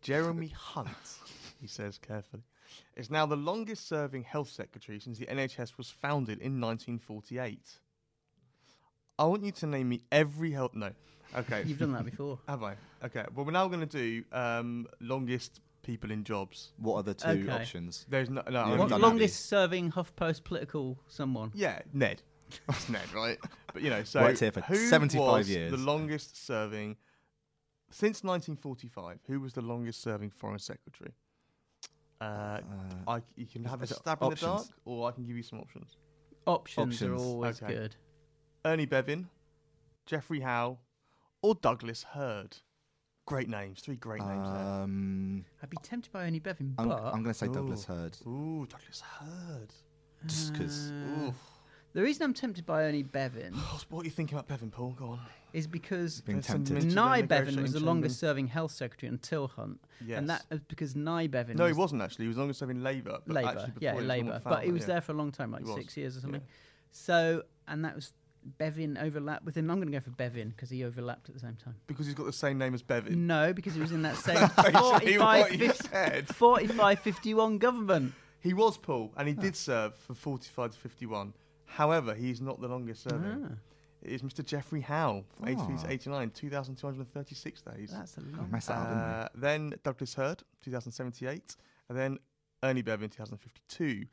Jeremy 0.00 0.48
Hunt, 0.56 0.88
he 1.60 1.66
says 1.66 1.98
carefully, 1.98 2.42
is 2.96 3.10
now 3.10 3.26
the 3.26 3.36
longest 3.36 3.88
serving 3.88 4.22
health 4.22 4.48
secretary 4.48 5.00
since 5.00 5.18
the 5.18 5.26
NHS 5.26 5.76
was 5.76 5.90
founded 5.90 6.38
in 6.40 6.60
1948. 6.60 7.58
I 9.18 9.24
want 9.26 9.44
you 9.44 9.52
to 9.52 9.66
name 9.66 9.88
me 9.88 10.02
every 10.10 10.50
health. 10.50 10.74
No. 10.74 10.90
Okay. 11.36 11.62
You've 11.66 11.78
done 11.78 11.92
that 11.92 12.04
before. 12.04 12.38
Have 12.48 12.62
I? 12.62 12.74
Okay. 13.04 13.24
Well, 13.34 13.44
we're 13.44 13.52
now 13.52 13.68
going 13.68 13.80
to 13.80 13.86
do 13.86 14.24
um, 14.32 14.86
longest 15.00 15.60
people 15.82 16.10
in 16.10 16.24
jobs. 16.24 16.72
What 16.78 16.96
are 16.96 17.02
the 17.02 17.14
two 17.14 17.28
Okay. 17.28 17.52
options? 17.52 18.06
There's 18.08 18.28
no. 18.30 18.42
no 18.48 18.60
I'm 18.60 18.70
haven't 18.70 18.78
What 18.78 18.88
done 18.88 19.00
that, 19.00 19.06
longest 19.06 19.46
serving 19.46 19.92
HuffPost 19.92 20.44
political 20.44 20.98
someone? 21.08 21.52
Yeah, 21.54 21.80
Ned. 21.92 22.22
That's 22.66 22.88
Ned, 22.88 23.12
right? 23.14 23.38
But 23.72 23.82
you 23.82 23.90
know, 23.90 24.02
so 24.02 24.22
Worked 24.22 24.40
here 24.40 24.52
for 24.52 24.60
who 24.62 24.76
75 24.76 25.24
was 25.24 25.50
years. 25.50 25.70
The 25.70 25.76
longest 25.78 26.44
serving 26.44 26.96
since 27.90 28.24
1945. 28.24 29.20
Who 29.28 29.40
was 29.40 29.52
the 29.52 29.62
longest 29.62 30.02
serving 30.02 30.30
foreign 30.30 30.58
secretary? 30.58 31.12
Uh, 32.20 32.60
I, 33.06 33.20
you 33.36 33.46
can 33.46 33.64
have 33.64 33.80
a 33.80 33.84
is 33.84 33.90
it 33.90 33.96
stab 33.98 34.22
in 34.22 34.28
the 34.28 34.32
options? 34.32 34.50
dark, 34.50 34.66
or 34.86 35.08
I 35.08 35.12
can 35.12 35.24
give 35.24 35.36
you 35.36 35.42
some 35.42 35.60
options. 35.60 35.96
Options, 36.46 37.02
are 37.02 37.06
Options. 37.12 37.22
always 37.22 37.62
Okay. 37.62 37.74
good. 37.74 37.96
Ernie 38.64 38.86
Bevin, 38.86 39.26
Geoffrey 40.06 40.40
Howe, 40.40 40.78
or 41.42 41.54
Douglas 41.54 42.04
Hurd. 42.14 42.56
Great 43.26 43.48
names. 43.48 43.80
Three 43.80 43.96
great 43.96 44.22
names 44.22 44.48
there. 44.48 44.62
Um, 44.62 45.44
I'd 45.62 45.70
be 45.70 45.76
tempted 45.82 46.12
by 46.12 46.24
Ernie 46.26 46.40
Bevin, 46.40 46.74
I'm, 46.78 46.88
but 46.88 47.02
I'm 47.04 47.22
going 47.22 47.26
to 47.26 47.34
say 47.34 47.46
Douglas 47.46 47.86
Ooh. 47.88 47.92
Hurd, 47.92 48.16
Ooh, 48.26 48.66
Douglas 48.66 49.00
Hurd. 49.00 49.74
just 50.26 50.52
because. 50.52 50.90
Uh, 50.90 51.30
the 51.94 52.02
reason 52.02 52.24
I'm 52.24 52.34
tempted 52.34 52.66
by 52.66 52.82
Ernie 52.84 53.04
Bevin 53.04 53.52
Oh, 53.54 53.80
what 53.90 54.00
are 54.02 54.04
you 54.04 54.10
thinking 54.10 54.36
about 54.36 54.48
Bevin, 54.48 54.70
Paul? 54.70 54.90
Go 54.98 55.10
on. 55.10 55.20
is 55.52 55.66
because 55.66 56.22
Being 56.22 56.38
There's 56.38 56.46
some 56.46 56.56
tempted. 56.64 56.72
mention- 56.74 56.94
Nye 56.94 57.20
the 57.20 57.26
Bevan 57.28 57.62
was 57.62 57.72
the 57.72 57.80
longest 57.80 58.18
serving 58.18 58.48
health 58.48 58.72
secretary 58.72 59.10
until 59.10 59.48
Hunt, 59.48 59.80
Yes. 60.04 60.18
and 60.18 60.28
that 60.28 60.44
was 60.50 60.60
because 60.68 60.96
Nye 60.96 61.26
Bevan. 61.28 61.56
no, 61.56 61.64
he 61.64 61.70
was 61.70 61.78
wasn't 61.78 62.02
actually. 62.02 62.24
He 62.24 62.28
was 62.28 62.36
longest 62.36 62.58
serving 62.58 62.82
Labour. 62.82 63.20
Labour, 63.26 63.48
actually 63.48 63.66
before 63.72 63.78
yeah, 63.82 63.92
he 63.92 63.96
was 63.98 64.06
Labour, 64.06 64.40
but 64.42 64.64
he 64.64 64.72
was 64.72 64.82
yeah. 64.82 64.86
there 64.86 65.00
for 65.02 65.12
a 65.12 65.14
long 65.14 65.32
time, 65.32 65.52
like 65.52 65.66
six 65.66 65.96
years 65.96 66.16
or 66.16 66.18
yeah. 66.18 66.22
something. 66.22 66.42
So, 66.90 67.42
and 67.68 67.84
that 67.84 67.94
was 67.94 68.12
Bevin 68.58 69.00
overlapped 69.02 69.44
with 69.44 69.56
him. 69.56 69.70
I'm 69.70 69.78
going 69.78 69.90
to 69.90 69.98
go 69.98 70.00
for 70.00 70.10
Bevin 70.10 70.50
because 70.50 70.70
he 70.70 70.84
overlapped 70.84 71.28
at 71.28 71.34
the 71.34 71.40
same 71.40 71.56
time. 71.56 71.74
Because 71.86 72.06
he's 72.06 72.14
got 72.14 72.26
the 72.26 72.32
same 72.32 72.58
name 72.58 72.74
as 72.74 72.82
Bevin. 72.82 73.26
No, 73.26 73.52
because 73.52 73.74
he 73.74 73.80
was 73.80 73.92
in 73.92 74.02
that 74.02 74.16
same 74.28 74.36
Actually, 74.36 75.16
45, 75.16 75.40
what 75.40 75.52
you 75.52 75.58
50 75.68 75.88
said. 75.88 76.28
45 76.34 76.98
51 77.00 77.58
government. 77.58 78.12
He 78.40 78.52
was 78.52 78.76
Paul, 78.76 79.12
and 79.16 79.26
he 79.26 79.34
did 79.34 79.56
serve 79.56 79.94
for 79.94 80.12
45 80.14 80.72
to 80.72 80.78
51. 80.78 81.32
However, 81.64 82.14
he's 82.14 82.40
not 82.42 82.60
the 82.60 82.68
longest 82.68 83.02
serving. 83.08 83.48
Ah, 83.50 83.54
It 84.02 84.12
is 84.12 84.22
Mr. 84.22 84.44
Geoffrey 84.44 84.82
Howe, 84.82 85.24
83 85.46 85.76
to 85.78 85.86
Ah. 85.86 85.90
89, 85.90 86.30
2,236 86.30 87.62
days. 87.62 87.90
that's 87.90 88.18
a 88.18 88.20
I 88.20 88.36
long 88.36 88.50
messed 88.50 88.68
that 88.68 88.74
up. 88.74 89.24
Uh, 89.24 89.28
then 89.34 89.74
Douglas 89.82 90.14
Hurd, 90.14 90.42
2078, 90.62 91.56
and 91.88 91.98
then 91.98 92.18
Ernie 92.62 92.82
Bevin, 92.82 93.08
2052. 93.10 94.04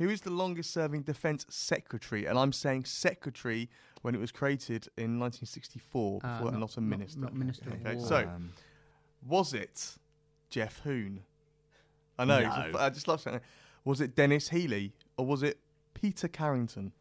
Who 0.00 0.08
is 0.08 0.22
the 0.22 0.30
longest 0.30 0.72
serving 0.72 1.02
defence 1.02 1.44
secretary? 1.50 2.24
And 2.24 2.38
I'm 2.38 2.52
saying 2.52 2.86
secretary 2.86 3.68
when 4.00 4.14
it 4.14 4.18
was 4.18 4.32
created 4.32 4.88
in 4.96 5.18
1964, 5.18 6.20
Ah, 6.24 6.38
before, 6.38 6.50
not- 6.52 6.60
not 6.60 6.76
a 6.78 6.80
minister. 6.80 7.20
not 7.20 7.34
Minister 7.34 7.68
of 7.68 7.74
Okay, 7.86 7.96
War. 7.96 8.06
so 8.08 8.40
was 9.26 9.52
it 9.52 9.98
Geoff 10.48 10.78
Hoon? 10.78 11.22
I 12.18 12.24
know. 12.24 12.40
No. 12.40 12.78
I 12.78 12.88
just 12.88 13.08
love 13.08 13.20
saying. 13.20 13.36
it. 13.36 13.42
Was 13.84 14.00
it 14.00 14.16
Denis 14.16 14.48
Healey 14.48 14.94
or 15.18 15.26
was 15.26 15.42
it 15.42 15.60
Peter 15.92 16.28
Carrington? 16.28 16.92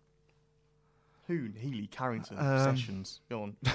Hoon, 1.27 1.53
Healey, 1.57 1.87
Carrington, 1.87 2.37
Um, 2.37 2.75
Sessions. 2.75 3.21
Go 3.29 3.43
on. 3.43 3.55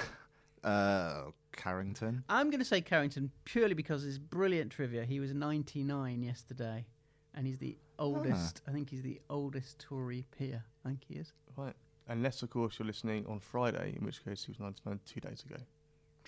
Uh, 0.62 1.30
Carrington. 1.52 2.24
I'm 2.26 2.48
going 2.48 2.58
to 2.58 2.64
say 2.64 2.80
Carrington 2.80 3.30
purely 3.44 3.74
because 3.74 4.02
it's 4.06 4.16
brilliant 4.16 4.72
trivia. 4.72 5.04
He 5.04 5.20
was 5.20 5.34
99 5.34 6.22
yesterday, 6.22 6.86
and 7.34 7.46
he's 7.46 7.58
the 7.58 7.76
oldest. 7.98 8.62
I 8.68 8.72
think 8.72 8.90
he's 8.90 9.02
the 9.02 9.20
oldest 9.30 9.78
Tory 9.78 10.24
peer. 10.38 10.62
I 10.84 10.88
think 10.88 11.00
he 11.08 11.14
is. 11.14 11.32
Right. 11.56 11.74
Unless, 12.08 12.42
of 12.42 12.50
course, 12.50 12.78
you're 12.78 12.86
listening 12.86 13.24
on 13.26 13.40
Friday, 13.40 13.94
in 13.98 14.04
which 14.04 14.22
case 14.24 14.44
he 14.44 14.52
was 14.52 14.60
99 14.60 15.00
two 15.06 15.20
days 15.20 15.42
ago. 15.48 15.56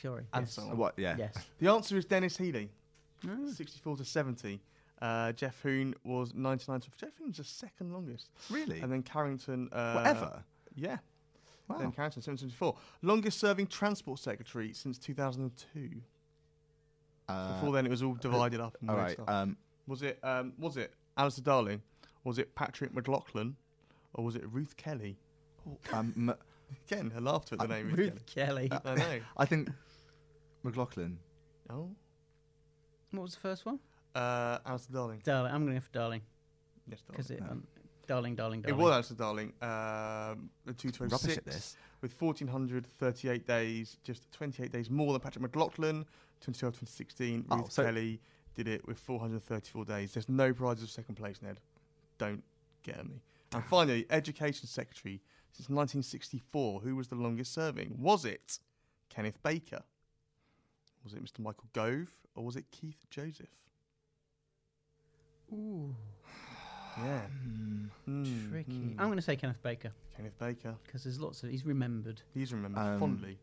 Sorry. 0.01 0.25
And 0.33 0.47
yes. 0.47 0.53
so 0.55 0.63
on. 0.63 0.77
What? 0.77 0.95
Yeah. 0.97 1.17
Yes. 1.19 1.35
The 1.59 1.71
answer 1.71 1.97
is 1.97 2.05
Denis 2.05 2.37
Healey, 2.37 2.71
Ah. 3.27 3.51
64 3.53 3.97
to 3.99 4.05
70. 4.05 4.61
Uh, 5.03 5.33
Geoff 5.33 5.61
Hoon 5.63 5.95
was 6.05 6.33
99 6.35 6.81
to. 6.81 6.91
Geoff 6.97 7.17
Hoon 7.19 7.29
was 7.29 7.37
the 7.37 7.45
second 7.45 7.93
longest. 7.93 8.31
Really? 8.51 8.81
And 8.81 8.91
then 8.91 9.03
Carrington. 9.03 9.69
Uh, 9.73 9.95
Whatever. 9.95 10.43
Yeah. 10.75 10.99
Wow. 11.69 11.79
Then 11.79 11.93
Carrington, 11.93 12.23
774. 12.23 12.77
Longest 13.03 13.39
serving 13.41 13.67
transport 13.67 14.19
secretary 14.21 14.73
since 14.73 14.99
2002. 14.99 15.91
Uh, 17.29 17.55
Before 17.55 17.73
then, 17.73 17.85
it 17.87 17.91
was 17.91 18.03
all 18.03 18.15
divided 18.15 18.61
up. 18.61 18.77
And 18.81 18.89
all 18.91 18.97
weird 18.97 19.07
right. 19.09 19.15
stuff. 19.15 19.29
Um, 19.29 19.57
was 19.87 20.03
it 20.03 20.19
um, 20.23 20.53
was 20.59 20.77
it 20.77 20.93
Alistair 21.17 21.43
Darling? 21.45 21.83
Was 22.25 22.39
it 22.39 22.55
Patrick 22.55 22.93
McLoughlin? 22.95 23.55
Or 24.15 24.25
was 24.25 24.37
it 24.37 24.45
Ruth 24.51 24.77
Kelly? 24.77 25.17
um, 25.93 26.35
Again, 26.91 27.13
I 27.17 27.21
laughed 27.21 27.53
at 27.53 27.59
the 27.59 27.65
Uh, 27.65 27.69
name. 27.69 27.87
Ruth 27.89 27.99
Ruth 27.99 28.27
Kelly. 28.27 28.69
Kelly. 28.69 28.81
I 28.85 28.95
know. 28.97 29.21
I 29.37 29.45
think 29.45 29.69
McLoughlin. 30.65 31.19
Oh. 31.71 31.91
What 33.13 33.23
was 33.23 33.35
the 33.35 33.41
first 33.41 33.65
one? 33.67 33.79
Uh, 34.15 34.59
Alistair 34.67 34.95
Darling. 34.95 35.21
Darling. 35.25 35.53
I'm 35.53 35.63
going 35.65 35.75
to 35.75 35.81
go 35.81 35.85
for 35.87 35.93
Darling 35.93 36.23
Yes, 36.89 37.01
because 37.07 37.29
Darling. 37.29 37.45
it. 37.45 37.51
Um, 37.51 37.67
darling, 38.07 38.35
darling, 38.35 38.65
It 38.67 38.77
was 38.77 38.91
Alistair 38.93 39.17
Darling. 39.17 39.53
Um, 39.63 40.51
the 40.65 40.73
two 40.77 40.91
twelve 40.91 41.13
Rubbish 41.13 41.37
at 41.37 41.45
this. 41.45 41.77
with 42.03 42.21
1,438 42.21 43.47
days, 43.47 43.99
just 44.05 44.31
28 44.33 44.73
days 44.73 44.91
more 44.91 45.13
than 45.13 45.21
Patrick 45.21 45.43
McLoughlin. 45.43 46.05
2012 46.41 46.75
2016. 46.75 47.45
Oh, 47.51 47.57
Ruth 47.59 47.73
so- 47.73 47.85
Kelly 47.85 48.21
did 48.57 48.67
it 48.67 48.87
with 48.87 48.99
434 48.99 49.85
days. 49.85 50.13
There's 50.15 50.29
no 50.29 50.53
prizes 50.53 50.85
of 50.85 50.91
second 50.91 51.15
place, 51.15 51.41
Ned. 51.43 51.61
Don't 52.19 52.43
get 52.83 52.97
at 52.99 53.07
me. 53.09 53.21
And 53.53 53.63
finally, 53.71 54.07
Education 54.11 54.67
Secretary 54.67 55.21
since 55.53 55.69
1964. 55.69 56.81
Who 56.81 56.97
was 56.97 57.09
the 57.09 57.15
longest 57.15 57.53
serving? 57.55 57.95
Was 58.01 58.25
it 58.25 58.59
Kenneth 59.11 59.41
Baker? 59.43 59.83
Was 61.05 61.13
it 61.13 61.23
Mr. 61.23 61.39
Michael 61.41 61.69
Gove? 61.73 62.09
Or 62.35 62.45
was 62.45 62.57
it 62.57 62.65
Keith 62.71 62.99
Joseph? 63.11 63.47
Ooh, 65.53 65.95
Yeah. 66.99 67.21
Mm, 68.09 68.51
tricky. 68.51 68.73
mm. 68.73 68.95
I'm 68.99 69.07
going 69.07 69.17
to 69.17 69.23
say 69.23 69.37
Kenneth 69.37 69.63
Baker 69.63 69.91
Kenneth 70.17 70.39
Baker. 70.39 70.75
because 70.87 71.05
there's 71.05 71.21
lots 71.21 71.43
of. 71.43 71.51
He's 71.51 71.67
remembered. 71.67 72.23
He's 72.33 72.53
remembered 72.55 72.81
Um, 72.81 72.99
fondly. 72.99 73.39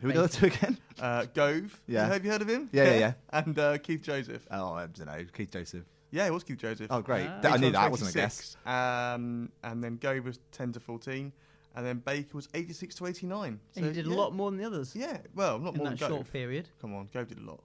Who 0.00 0.08
were 0.08 0.12
the 0.14 0.18
other 0.20 0.28
two 0.28 0.46
again? 0.46 0.78
Uh, 1.00 1.26
Gove. 1.34 1.80
Yeah. 1.88 2.06
Have 2.06 2.24
you 2.24 2.30
heard 2.30 2.40
of 2.42 2.48
him? 2.48 2.68
Yeah, 2.70 2.84
yeah, 2.84 2.98
yeah. 2.98 3.12
And 3.30 3.58
uh, 3.58 3.78
Keith 3.78 4.00
Joseph. 4.02 4.46
Oh, 4.50 4.74
I 4.74 4.86
don't 4.86 5.06
know. 5.06 5.24
Keith 5.32 5.50
Joseph. 5.50 5.82
Yeah, 6.12 6.26
it 6.26 6.32
was 6.32 6.44
Keith 6.44 6.58
Joseph. 6.58 6.86
Oh, 6.88 7.02
great. 7.02 7.26
Ah. 7.28 7.40
Th- 7.40 7.54
I 7.54 7.56
knew 7.56 7.72
that. 7.72 7.82
one 7.82 7.90
wasn't 7.90 8.10
a 8.10 8.14
guess. 8.14 8.56
Um, 8.64 9.50
and 9.64 9.82
then 9.82 9.96
Gove 9.96 10.24
was 10.24 10.38
10 10.52 10.70
to 10.74 10.80
14. 10.80 11.32
And 11.74 11.84
then 11.84 11.98
Baker 11.98 12.36
was 12.36 12.48
86 12.54 12.94
to 12.94 13.06
89. 13.08 13.58
So, 13.72 13.80
he 13.80 13.92
did 13.92 14.06
yeah. 14.06 14.12
a 14.12 14.14
lot 14.14 14.32
more 14.32 14.52
than 14.52 14.60
the 14.60 14.64
others 14.66 14.94
Yeah, 14.94 15.16
well, 15.34 15.58
not 15.58 15.72
in 15.74 15.78
more 15.78 15.88
that 15.88 15.98
than 15.98 16.08
Gove. 16.08 16.16
short 16.18 16.32
period. 16.32 16.68
Come 16.80 16.94
on, 16.94 17.08
Gove 17.12 17.26
did 17.26 17.38
a 17.38 17.42
lot. 17.42 17.60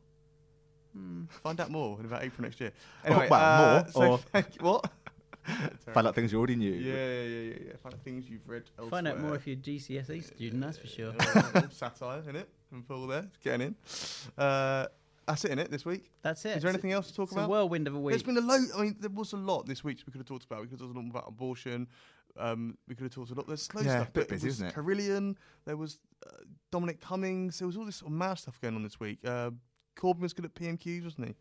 Hmm. 0.95 1.25
Find 1.43 1.59
out 1.61 1.69
more 1.69 1.99
in 1.99 2.05
about 2.07 2.23
April 2.23 2.41
next 2.45 2.59
year. 2.59 2.71
Oh, 3.05 3.09
Anyway, 3.11 3.27
well, 3.29 3.39
uh, 3.77 3.83
more, 3.83 3.91
so 3.91 4.11
or- 4.13 4.17
thank 4.17 4.55
you- 4.59 4.65
what? 4.65 4.91
Find 5.93 6.07
out 6.07 6.15
things 6.15 6.31
you 6.31 6.37
already 6.37 6.55
knew. 6.55 6.71
Yeah, 6.73 6.93
yeah, 6.93 7.21
yeah, 7.21 7.39
yeah, 7.39 7.53
yeah. 7.67 7.73
Find 7.81 7.95
out 7.95 8.01
things 8.03 8.29
you've 8.29 8.47
read 8.47 8.63
elsewhere. 8.77 8.89
Find 8.89 9.07
out 9.07 9.19
more 9.19 9.35
if 9.35 9.47
you're 9.47 9.55
a 9.55 9.59
GCSE 9.59 10.23
student. 10.23 10.61
That's 10.61 10.77
for 10.77 10.87
sure. 10.87 11.13
Satire 11.71 12.21
in 12.27 12.35
it 12.35 12.49
from 12.69 12.83
Paul 12.83 13.07
there, 13.07 13.25
getting 13.43 13.67
in. 13.67 13.75
Uh, 14.37 14.87
that's 15.27 15.45
it 15.45 15.51
in 15.51 15.59
it 15.59 15.69
this 15.71 15.85
week. 15.85 16.11
That's 16.21 16.43
it. 16.45 16.49
Is 16.57 16.63
there 16.63 16.69
It's- 16.69 16.73
anything 16.75 16.91
else 16.91 17.07
to 17.07 17.15
talk 17.15 17.23
it's 17.29 17.33
about? 17.33 17.45
a 17.45 17.49
whirlwind 17.49 17.87
of 17.87 17.95
a 17.95 17.99
week. 17.99 18.13
There's 18.13 18.23
been 18.23 18.37
a 18.37 18.41
lot. 18.41 18.59
I 18.77 18.81
mean, 18.83 18.95
there 18.99 19.09
was 19.11 19.33
a 19.33 19.37
lot 19.37 19.65
this 19.65 19.83
week 19.83 19.99
we 20.05 20.11
could 20.11 20.19
have 20.19 20.27
talked 20.27 20.45
about. 20.45 20.61
We 20.61 20.67
could 20.67 20.79
have 20.79 20.93
talked 20.93 21.09
about 21.09 21.25
abortion. 21.27 21.87
Um, 22.37 22.77
we 22.87 22.95
could 22.95 23.03
have 23.03 23.13
talked 23.13 23.31
a 23.31 23.35
lot. 23.35 23.47
There's 23.47 23.73
loads 23.73 23.87
Yeah, 23.87 23.93
of 23.93 24.01
stuff. 24.03 24.13
bit 24.13 24.21
but 24.27 24.29
busy, 24.35 24.47
was 24.47 24.55
isn't 24.57 24.67
it? 24.67 24.73
Carillion. 24.73 25.37
There 25.65 25.77
was 25.77 25.99
uh, 26.25 26.31
Dominic 26.71 26.99
Cummings. 27.01 27.59
There 27.59 27.67
was 27.67 27.75
all 27.77 27.85
this 27.85 27.97
sort 27.97 28.11
of 28.11 28.17
mad 28.17 28.35
stuff 28.35 28.59
going 28.61 28.75
on 28.75 28.83
this 28.83 28.99
week. 28.99 29.19
Uh, 29.25 29.51
Corbyn 29.95 30.19
was 30.21 30.33
good 30.33 30.45
at 30.45 30.53
PMQs, 30.53 31.03
wasn't 31.03 31.27
he? 31.27 31.35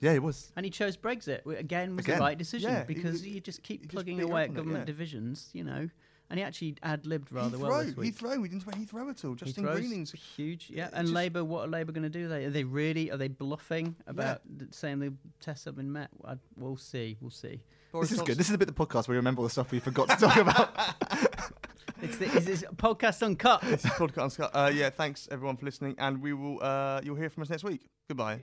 Yeah, 0.00 0.12
he 0.14 0.18
was. 0.18 0.50
And 0.56 0.64
he 0.64 0.70
chose 0.70 0.96
Brexit. 0.96 1.40
wh- 1.46 1.58
Again, 1.58 1.94
was 1.96 2.04
Again. 2.04 2.18
the 2.18 2.22
right 2.24 2.38
decision 2.38 2.70
Yeah, 2.72 2.84
because 2.84 3.22
he- 3.22 3.32
you 3.32 3.40
just 3.40 3.62
keep 3.62 3.82
he 3.82 3.86
plugging 3.86 4.16
beat 4.18 4.24
away 4.24 4.42
at 4.44 4.48
on 4.48 4.54
it, 4.54 4.56
government 4.56 4.80
yeah. 4.82 4.84
divisions, 4.86 5.50
you 5.52 5.64
know. 5.64 5.88
And 6.30 6.38
he 6.38 6.44
actually 6.44 6.76
ad 6.84 7.06
libbed 7.06 7.32
rather 7.32 7.58
Heathrow, 7.58 7.68
well 7.68 7.84
this 7.84 7.96
week. 7.96 8.16
Heathrow. 8.16 8.40
We 8.40 8.48
didn't 8.48 8.62
talk 8.64 8.74
about 8.76 8.86
Heathrow 8.86 9.10
at 9.10 9.24
all. 9.24 9.34
Justine 9.34 9.64
Heathrow's 9.64 9.78
Greening's. 9.80 10.12
huge, 10.12 10.70
yeah. 10.72 10.88
And 10.92 11.06
just- 11.06 11.12
Labour, 11.14 11.42
what 11.44 11.64
are 11.64 11.68
Labour 11.68 11.90
going 11.92 12.04
to 12.04 12.08
do? 12.08 12.28
They 12.28 12.44
are 12.44 12.50
they 12.50 12.62
really 12.64 13.10
are 13.10 13.16
they 13.16 13.26
bluffing 13.28 13.96
about 14.06 14.40
th- 14.58 14.72
saying 14.72 15.00
the 15.00 15.12
tests 15.40 15.64
have 15.64 15.74
been 15.76 15.90
met? 15.92 16.08
I, 16.24 16.34
we'll 16.56 16.76
see, 16.76 17.16
we'll 17.20 17.30
see. 17.32 17.60
Boris 17.90 18.10
This 18.10 18.18
is 18.20 18.24
good. 18.24 18.38
This 18.38 18.48
is 18.48 18.54
a 18.54 18.58
bit 18.58 18.68
of 18.70 18.76
the 18.76 18.86
podcast 18.86 19.08
where 19.08 19.14
we 19.14 19.16
remember 19.16 19.40
all 19.40 19.46
the 19.46 19.50
stuff 19.50 19.72
we 19.72 19.80
forgot 19.80 20.08
to 20.10 20.16
talk 20.16 20.36
about. 20.36 20.70
It's 22.02 22.16
the, 22.16 22.24
is 22.34 22.46
this 22.46 22.64
podcast 22.76 23.22
uncut? 23.22 23.60
This 23.60 23.84
is 23.84 23.90
podcast. 23.90 24.38
Unscut. 24.38 24.50
Uh, 24.54 24.70
yeah, 24.72 24.88
thanks 24.88 25.28
everyone 25.30 25.58
for 25.58 25.66
listening, 25.66 25.96
and 25.98 26.22
we 26.22 26.32
will. 26.32 26.58
Uh, 26.62 27.02
you'll 27.04 27.16
hear 27.16 27.28
from 27.28 27.42
us 27.42 27.50
next 27.50 27.62
week. 27.64 27.82
Goodbye. 28.08 28.42